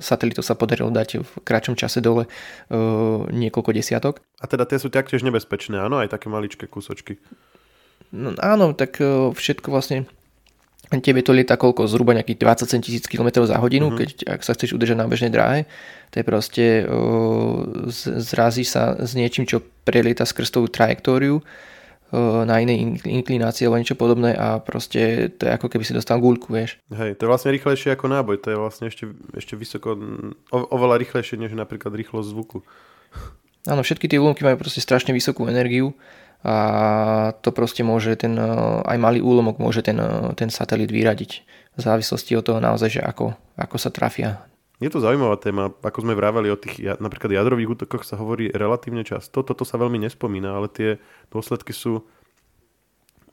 satelitov 0.00 0.48
sa 0.48 0.56
podarilo 0.56 0.88
dať 0.88 1.20
v 1.20 1.30
kratšom 1.44 1.76
čase 1.76 2.00
dole 2.00 2.24
niekoľko 3.28 3.70
desiatok. 3.76 4.24
A 4.40 4.48
teda 4.48 4.64
tie 4.64 4.80
sú 4.80 4.88
taktiež 4.88 5.20
nebezpečné, 5.28 5.76
áno, 5.76 6.00
aj 6.00 6.16
také 6.16 6.32
maličké 6.32 6.64
kúsočky. 6.64 7.20
No, 8.16 8.32
áno, 8.40 8.72
tak 8.72 8.96
všetko 9.36 9.68
vlastne 9.68 10.08
tebe 10.96 11.20
to 11.20 11.36
lieta 11.36 11.60
koľko? 11.60 11.84
Zhruba 11.84 12.16
nejakých 12.16 12.40
27 12.64 12.80
tisíc 12.80 13.04
km 13.04 13.44
za 13.44 13.60
hodinu, 13.60 13.92
uh-huh. 13.92 14.00
keď 14.00 14.08
ak 14.24 14.40
sa 14.40 14.56
chceš 14.56 14.72
udržať 14.72 14.96
na 14.96 15.04
bežnej 15.04 15.28
dráhe. 15.28 15.68
To 16.16 16.16
je 16.16 16.24
proste, 16.24 16.64
uh, 16.88 17.92
zrazíš 18.16 18.72
sa 18.72 18.96
s 18.96 19.12
niečím, 19.12 19.44
čo 19.44 19.60
prelieta 19.84 20.24
skrz 20.24 20.48
tú 20.48 20.64
trajektóriu 20.64 21.44
na 22.16 22.56
inej 22.56 23.04
inklinácii 23.04 23.68
alebo 23.68 23.80
niečo 23.80 23.98
podobné 24.00 24.32
a 24.32 24.64
proste 24.64 25.28
to 25.36 25.44
je 25.44 25.52
ako 25.52 25.68
keby 25.68 25.84
si 25.84 25.92
dostal 25.92 26.16
guľku, 26.16 26.48
vieš. 26.48 26.80
Hej, 26.88 27.20
to 27.20 27.28
je 27.28 27.30
vlastne 27.30 27.52
rýchlejšie 27.52 27.92
ako 27.92 28.06
náboj, 28.08 28.40
to 28.40 28.48
je 28.48 28.56
vlastne 28.56 28.86
ešte, 28.88 29.04
ešte 29.36 29.54
vysoko, 29.60 29.92
o, 30.48 30.58
oveľa 30.72 31.04
rýchlejšie 31.04 31.36
než 31.36 31.52
napríklad 31.52 31.92
rýchlosť 31.92 32.28
zvuku. 32.32 32.64
Áno, 33.72 33.84
všetky 33.84 34.08
tie 34.08 34.16
úlomky 34.16 34.40
majú 34.40 34.56
proste 34.64 34.80
strašne 34.80 35.12
vysokú 35.12 35.44
energiu 35.44 35.92
a 36.46 37.34
to 37.42 37.50
proste 37.50 37.82
môže 37.82 38.14
ten, 38.14 38.38
eh, 38.38 38.46
aj 38.86 38.96
malý 38.96 39.18
úlomok 39.18 39.58
môže 39.58 39.82
ten, 39.82 39.98
eh, 39.98 40.32
ten 40.38 40.48
satelit 40.48 40.88
vyradiť 40.88 41.30
v 41.74 41.80
závislosti 41.82 42.38
od 42.38 42.44
toho 42.46 42.60
naozaj, 42.62 42.98
že 42.98 43.02
ako, 43.02 43.34
ako 43.58 43.76
sa 43.76 43.90
trafia. 43.90 44.46
Je 44.78 44.86
to 44.86 45.02
zaujímavá 45.02 45.34
téma, 45.42 45.74
ako 45.82 46.06
sme 46.06 46.14
vraveli 46.14 46.54
o 46.54 46.60
tých 46.60 47.02
napríklad 47.02 47.34
jadrových 47.34 47.74
útokoch 47.74 48.06
sa 48.06 48.14
hovorí 48.14 48.46
relatívne 48.54 49.02
často, 49.02 49.42
toto 49.42 49.66
sa 49.66 49.74
veľmi 49.74 49.98
nespomína, 50.06 50.54
ale 50.54 50.70
tie 50.70 51.02
dôsledky 51.34 51.74
sú 51.74 52.06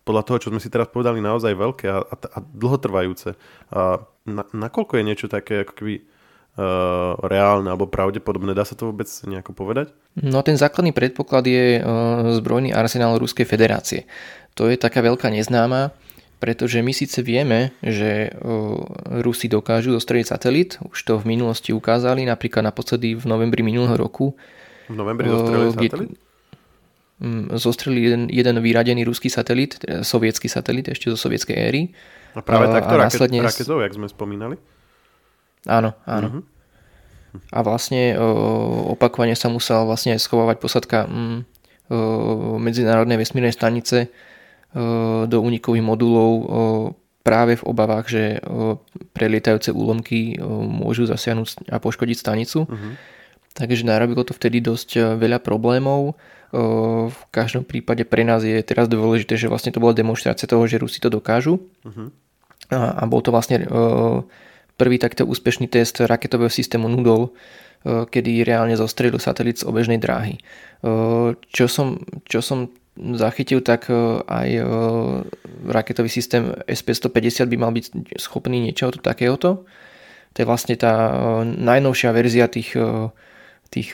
podľa 0.05 0.25
toho, 0.25 0.38
čo 0.38 0.49
sme 0.53 0.62
si 0.62 0.69
teraz 0.69 0.89
povedali, 0.89 1.17
naozaj 1.17 1.58
veľké 1.58 1.86
a, 1.89 1.97
a, 2.01 2.15
a 2.17 2.39
dlhotrvajúce. 2.41 3.34
A 3.73 4.05
na, 4.29 4.43
nakoľko 4.53 5.01
je 5.01 5.03
niečo 5.03 5.25
také 5.25 5.65
ako 5.65 5.73
keby 5.81 5.95
uh, 6.01 7.17
reálne 7.25 7.73
alebo 7.73 7.89
pravdepodobné. 7.89 8.53
Dá 8.53 8.69
sa 8.69 8.77
to 8.77 8.93
vôbec 8.93 9.10
nejako 9.25 9.58
povedať? 9.58 9.97
No 10.21 10.45
ten 10.45 10.62
základný 10.62 10.93
predpoklad 10.93 11.49
je 11.49 11.81
uh, 11.81 11.86
zbrojný 12.38 12.69
arsenál 12.69 13.17
Ruskej 13.17 13.49
federácie. 13.49 14.05
To 14.53 14.69
je 14.69 14.77
taká 14.77 15.01
veľká 15.01 15.34
neznáma, 15.34 15.89
pretože 16.39 16.84
my 16.84 16.91
síce 16.91 17.24
vieme, 17.24 17.71
že 17.80 18.30
uh, 18.32 18.80
Rusi 19.24 19.48
dokážu 19.48 19.95
zostreliť 19.95 20.26
satelit, 20.28 20.78
už 20.84 21.00
to 21.04 21.13
v 21.19 21.36
minulosti 21.36 21.71
ukázali, 21.71 22.28
napríklad 22.28 22.65
naposledy 22.65 23.15
v 23.15 23.26
novembri 23.26 23.63
minulého 23.63 23.95
roku. 23.95 24.36
V 24.91 24.95
novembri 24.95 25.32
zostrelili 25.32 25.67
uh, 25.67 25.74
satelit? 25.74 26.12
Mm, 27.15 27.45
zostrelili 27.56 28.02
jeden, 28.04 28.24
jeden 28.28 28.56
vyradený 28.60 29.08
ruský 29.08 29.32
satelit, 29.32 29.80
teda 29.80 30.04
sovietský 30.04 30.52
satelit 30.52 30.91
ešte 30.91 31.08
zo 31.08 31.15
sovietskej 31.15 31.56
éry. 31.56 31.82
A 32.36 32.43
práve 32.43 32.67
takto 32.67 33.00
a 33.00 33.08
následne... 33.08 33.39
raketou, 33.39 33.80
jak 33.80 33.95
sme 33.95 34.12
spomínali? 34.12 34.60
Áno, 35.63 35.95
áno. 36.04 36.28
Uh-huh. 36.28 36.43
A 37.56 37.63
vlastne 37.63 38.19
opakovane 38.91 39.36
sa 39.36 39.48
musela 39.48 39.88
vlastne 39.88 40.19
schovávať 40.19 40.58
posadka 40.60 41.08
mm, 41.08 41.39
Medzinárodnej 42.60 43.15
vesmírnej 43.19 43.54
stanice 43.54 44.10
do 45.25 45.38
unikových 45.39 45.88
modulov 45.88 46.29
práve 47.23 47.55
v 47.55 47.63
obavách, 47.63 48.05
že 48.11 48.23
prelietajúce 49.15 49.71
úlomky 49.71 50.35
môžu 50.67 51.07
zasiahnuť 51.07 51.71
a 51.71 51.79
poškodiť 51.79 52.17
stanicu. 52.19 52.67
Uh-huh. 52.67 52.93
Takže 53.55 53.88
narobilo 53.88 54.27
to 54.27 54.35
vtedy 54.35 54.59
dosť 54.59 55.15
veľa 55.15 55.39
problémov. 55.39 56.19
V 57.07 57.21
každom 57.31 57.63
prípade 57.63 58.03
pre 58.03 58.27
nás 58.27 58.43
je 58.43 58.59
teraz 58.61 58.91
dôležité, 58.91 59.39
že 59.39 59.47
vlastne 59.47 59.71
to 59.71 59.79
bola 59.79 59.95
demonstrácia 59.95 60.43
toho, 60.45 60.67
že 60.67 60.75
Rusi 60.75 60.99
to 60.99 61.07
dokážu. 61.07 61.63
Uh-huh. 61.88 62.11
A, 62.69 62.99
a 62.99 63.03
bol 63.07 63.23
to 63.23 63.31
vlastne 63.31 63.63
prvý 64.75 64.99
takto 64.99 65.23
úspešný 65.23 65.71
test 65.71 66.03
raketového 66.03 66.51
systému 66.51 66.91
Nudol, 66.91 67.31
e, 67.31 68.05
kedy 68.05 68.43
reálne 68.43 68.75
zostrelil 68.75 69.19
satelit 69.23 69.63
z 69.63 69.67
obežnej 69.67 69.99
dráhy. 69.99 70.35
E, 70.35 70.41
čo 71.39 71.65
som, 71.71 72.03
čo 72.27 72.43
som 72.43 72.67
zachytil, 72.95 73.60
tak 73.60 73.91
e, 73.91 74.23
aj 74.25 74.49
raketový 75.67 76.10
systém 76.10 76.55
SP-150 76.65 77.47
by 77.51 77.58
mal 77.60 77.71
byť 77.75 78.15
schopný 78.19 78.60
niečoho 78.63 78.95
takéhoto. 78.97 79.67
To 80.36 80.38
je 80.43 80.47
vlastne 80.47 80.75
tá 80.75 81.15
najnovšia 81.47 82.12
verzia 82.12 82.51
tých, 82.51 82.75
tých 83.71 83.89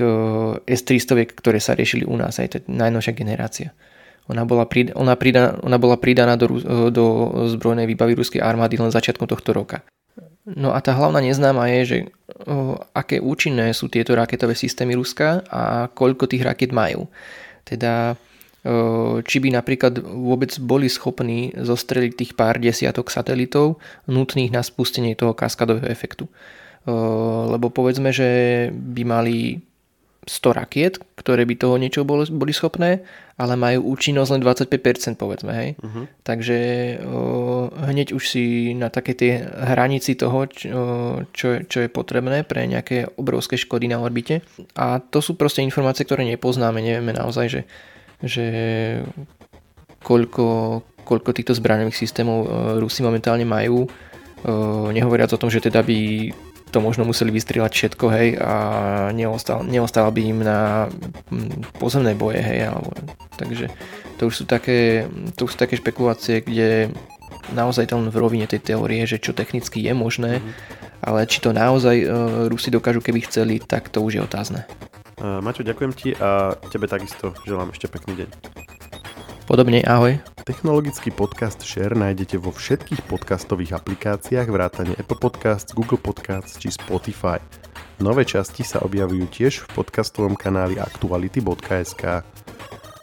S-300, 0.65 1.37
ktoré 1.37 1.61
sa 1.61 1.77
riešili 1.77 2.01
u 2.01 2.17
nás, 2.17 2.41
aj 2.41 2.57
je 2.57 2.59
najnovšia 2.65 3.13
generácia. 3.13 3.69
Ona 4.25 4.49
bola, 4.49 4.65
prid, 4.65 4.89
ona, 4.97 5.13
pridaná, 5.13 5.61
ona 5.61 5.77
bola 5.77 6.01
pridaná 6.01 6.41
do, 6.41 6.49
do 6.89 7.05
zbrojnej 7.45 7.85
výbavy 7.85 8.17
ruskej 8.17 8.41
armády 8.41 8.81
len 8.81 8.89
začiatkom 8.89 9.29
tohto 9.29 9.53
roka. 9.53 9.85
No 10.49 10.73
a 10.73 10.81
tá 10.81 10.97
hlavná 10.97 11.21
neznáma 11.21 11.69
je, 11.77 11.81
že 11.85 11.97
aké 12.97 13.21
účinné 13.21 13.77
sú 13.77 13.93
tieto 13.93 14.17
raketové 14.17 14.57
systémy 14.57 14.97
Ruska 14.97 15.45
a 15.45 15.85
koľko 15.93 16.25
tých 16.25 16.41
raket 16.41 16.73
majú. 16.73 17.05
Teda 17.61 18.17
či 19.25 19.37
by 19.41 19.49
napríklad 19.57 19.97
vôbec 20.05 20.53
boli 20.61 20.85
schopní 20.85 21.49
zostreliť 21.57 22.13
tých 22.13 22.31
pár 22.37 22.61
desiatok 22.61 23.09
satelitov 23.09 23.81
nutných 24.05 24.53
na 24.53 24.61
spustenie 24.61 25.17
toho 25.17 25.33
kaskadového 25.33 25.89
efektu. 25.89 26.29
Lebo 27.49 27.73
povedzme, 27.73 28.13
že 28.13 28.69
by 28.73 29.01
mali 29.01 29.65
100 30.21 30.53
rakiet, 30.53 30.93
ktoré 31.17 31.49
by 31.49 31.57
toho 31.57 31.81
niečo 31.81 32.05
boli, 32.05 32.29
boli 32.29 32.53
schopné, 32.53 33.01
ale 33.41 33.57
majú 33.57 33.97
účinnosť 33.97 34.37
len 34.37 34.41
25%, 34.45 35.17
povedzme, 35.17 35.49
hej. 35.49 35.69
Uh-huh. 35.81 36.05
Takže 36.21 36.57
o, 37.01 37.73
hneď 37.73 38.13
už 38.13 38.23
si 38.29 38.77
na 38.77 38.93
také 38.93 39.17
tej 39.17 39.41
hranici 39.49 40.13
toho, 40.13 40.45
čo, 40.45 40.77
čo, 41.33 41.65
čo 41.65 41.77
je 41.81 41.89
potrebné 41.89 42.45
pre 42.45 42.69
nejaké 42.69 43.09
obrovské 43.17 43.57
škody 43.57 43.89
na 43.89 43.97
orbite. 43.97 44.45
A 44.77 45.01
to 45.01 45.25
sú 45.25 45.33
proste 45.33 45.65
informácie, 45.65 46.05
ktoré 46.05 46.21
nepoznáme, 46.29 46.85
nevieme 46.85 47.17
naozaj, 47.17 47.45
že, 47.49 47.61
že 48.21 48.45
koľko, 50.01 50.81
koľko 51.05 51.29
týchto 51.33 51.53
zbraňových 51.53 51.97
systémov 51.97 52.45
Rusi 52.81 53.05
momentálne 53.05 53.45
majú. 53.45 53.85
Nehovoriac 54.89 55.29
o 55.33 55.41
tom, 55.41 55.53
že 55.53 55.61
teda 55.61 55.85
by 55.85 56.31
to 56.71 56.79
možno 56.79 57.03
museli 57.03 57.35
vystrieľať 57.35 57.71
všetko, 57.75 58.05
hej, 58.15 58.27
a 58.39 58.53
neostal, 59.11 59.61
neostal 59.67 60.07
by 60.07 60.21
im 60.23 60.39
na 60.39 60.87
mm, 61.27 61.75
pozemné 61.77 62.15
boje, 62.15 62.39
hej, 62.39 62.71
alebo, 62.71 62.95
takže 63.35 63.67
to 64.15 64.31
už 64.31 64.33
sú 64.41 64.43
také, 64.47 65.05
to 65.35 65.45
už 65.45 65.51
sú 65.53 65.57
také 65.59 65.75
špekulácie, 65.75 66.39
kde 66.39 66.95
naozaj 67.51 67.91
tam 67.91 68.07
v 68.07 68.15
rovine 68.15 68.47
tej 68.47 68.63
teórie, 68.63 69.03
že 69.03 69.19
čo 69.19 69.35
technicky 69.35 69.83
je 69.83 69.91
možné, 69.91 70.39
mm-hmm. 70.39 71.03
ale 71.03 71.27
či 71.27 71.43
to 71.43 71.51
naozaj 71.51 71.95
uh, 72.07 72.47
Rusi 72.47 72.71
dokážu, 72.71 73.03
keby 73.03 73.27
chceli, 73.27 73.59
tak 73.59 73.91
to 73.91 73.99
už 73.99 74.11
je 74.15 74.21
otázne. 74.23 74.63
Uh, 75.21 75.37
Maťo, 75.37 75.61
ďakujem 75.61 75.93
ti 75.93 76.17
a 76.17 76.57
tebe 76.73 76.89
takisto 76.89 77.37
želám 77.45 77.69
ešte 77.69 77.85
pekný 77.85 78.25
deň. 78.25 78.29
Podobne, 79.45 79.85
ahoj. 79.85 80.17
Technologický 80.41 81.13
podcast 81.13 81.61
Share 81.61 81.93
nájdete 81.93 82.41
vo 82.41 82.49
všetkých 82.49 83.05
podcastových 83.05 83.77
aplikáciách 83.77 84.49
vrátane 84.49 84.97
Apple 84.97 85.21
Podcasts, 85.21 85.77
Google 85.77 86.01
Podcasts 86.01 86.57
či 86.57 86.73
Spotify. 86.73 87.37
Nové 88.01 88.25
časti 88.25 88.65
sa 88.65 88.81
objavujú 88.81 89.29
tiež 89.29 89.61
v 89.61 89.67
podcastovom 89.77 90.33
kanáli 90.33 90.81
aktuality.sk. 90.81 92.25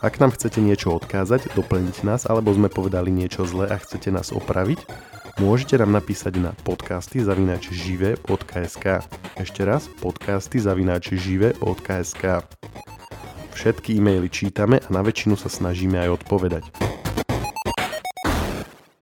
Ak 0.02 0.14
nám 0.18 0.34
chcete 0.34 0.58
niečo 0.58 0.98
odkázať, 0.98 1.54
doplniť 1.54 2.02
nás 2.02 2.26
alebo 2.26 2.50
sme 2.50 2.66
povedali 2.66 3.14
niečo 3.14 3.46
zle 3.46 3.70
a 3.70 3.78
chcete 3.78 4.10
nás 4.10 4.34
opraviť, 4.34 4.90
môžete 5.38 5.78
nám 5.78 5.94
napísať 5.94 6.42
na 6.42 6.50
podcasty 6.66 7.22
zavinač 7.22 7.70
žive.sk. 7.70 9.02
Ešte 9.38 9.62
raz, 9.62 9.86
podcasty 10.02 10.58
zavinač 10.58 11.14
žive.sk. 11.14 12.42
Všetky 13.54 13.98
e-maily 13.98 14.30
čítame 14.30 14.82
a 14.82 14.88
na 14.90 15.02
väčšinu 15.02 15.38
sa 15.38 15.50
snažíme 15.50 15.98
aj 15.98 16.22
odpovedať. 16.22 16.64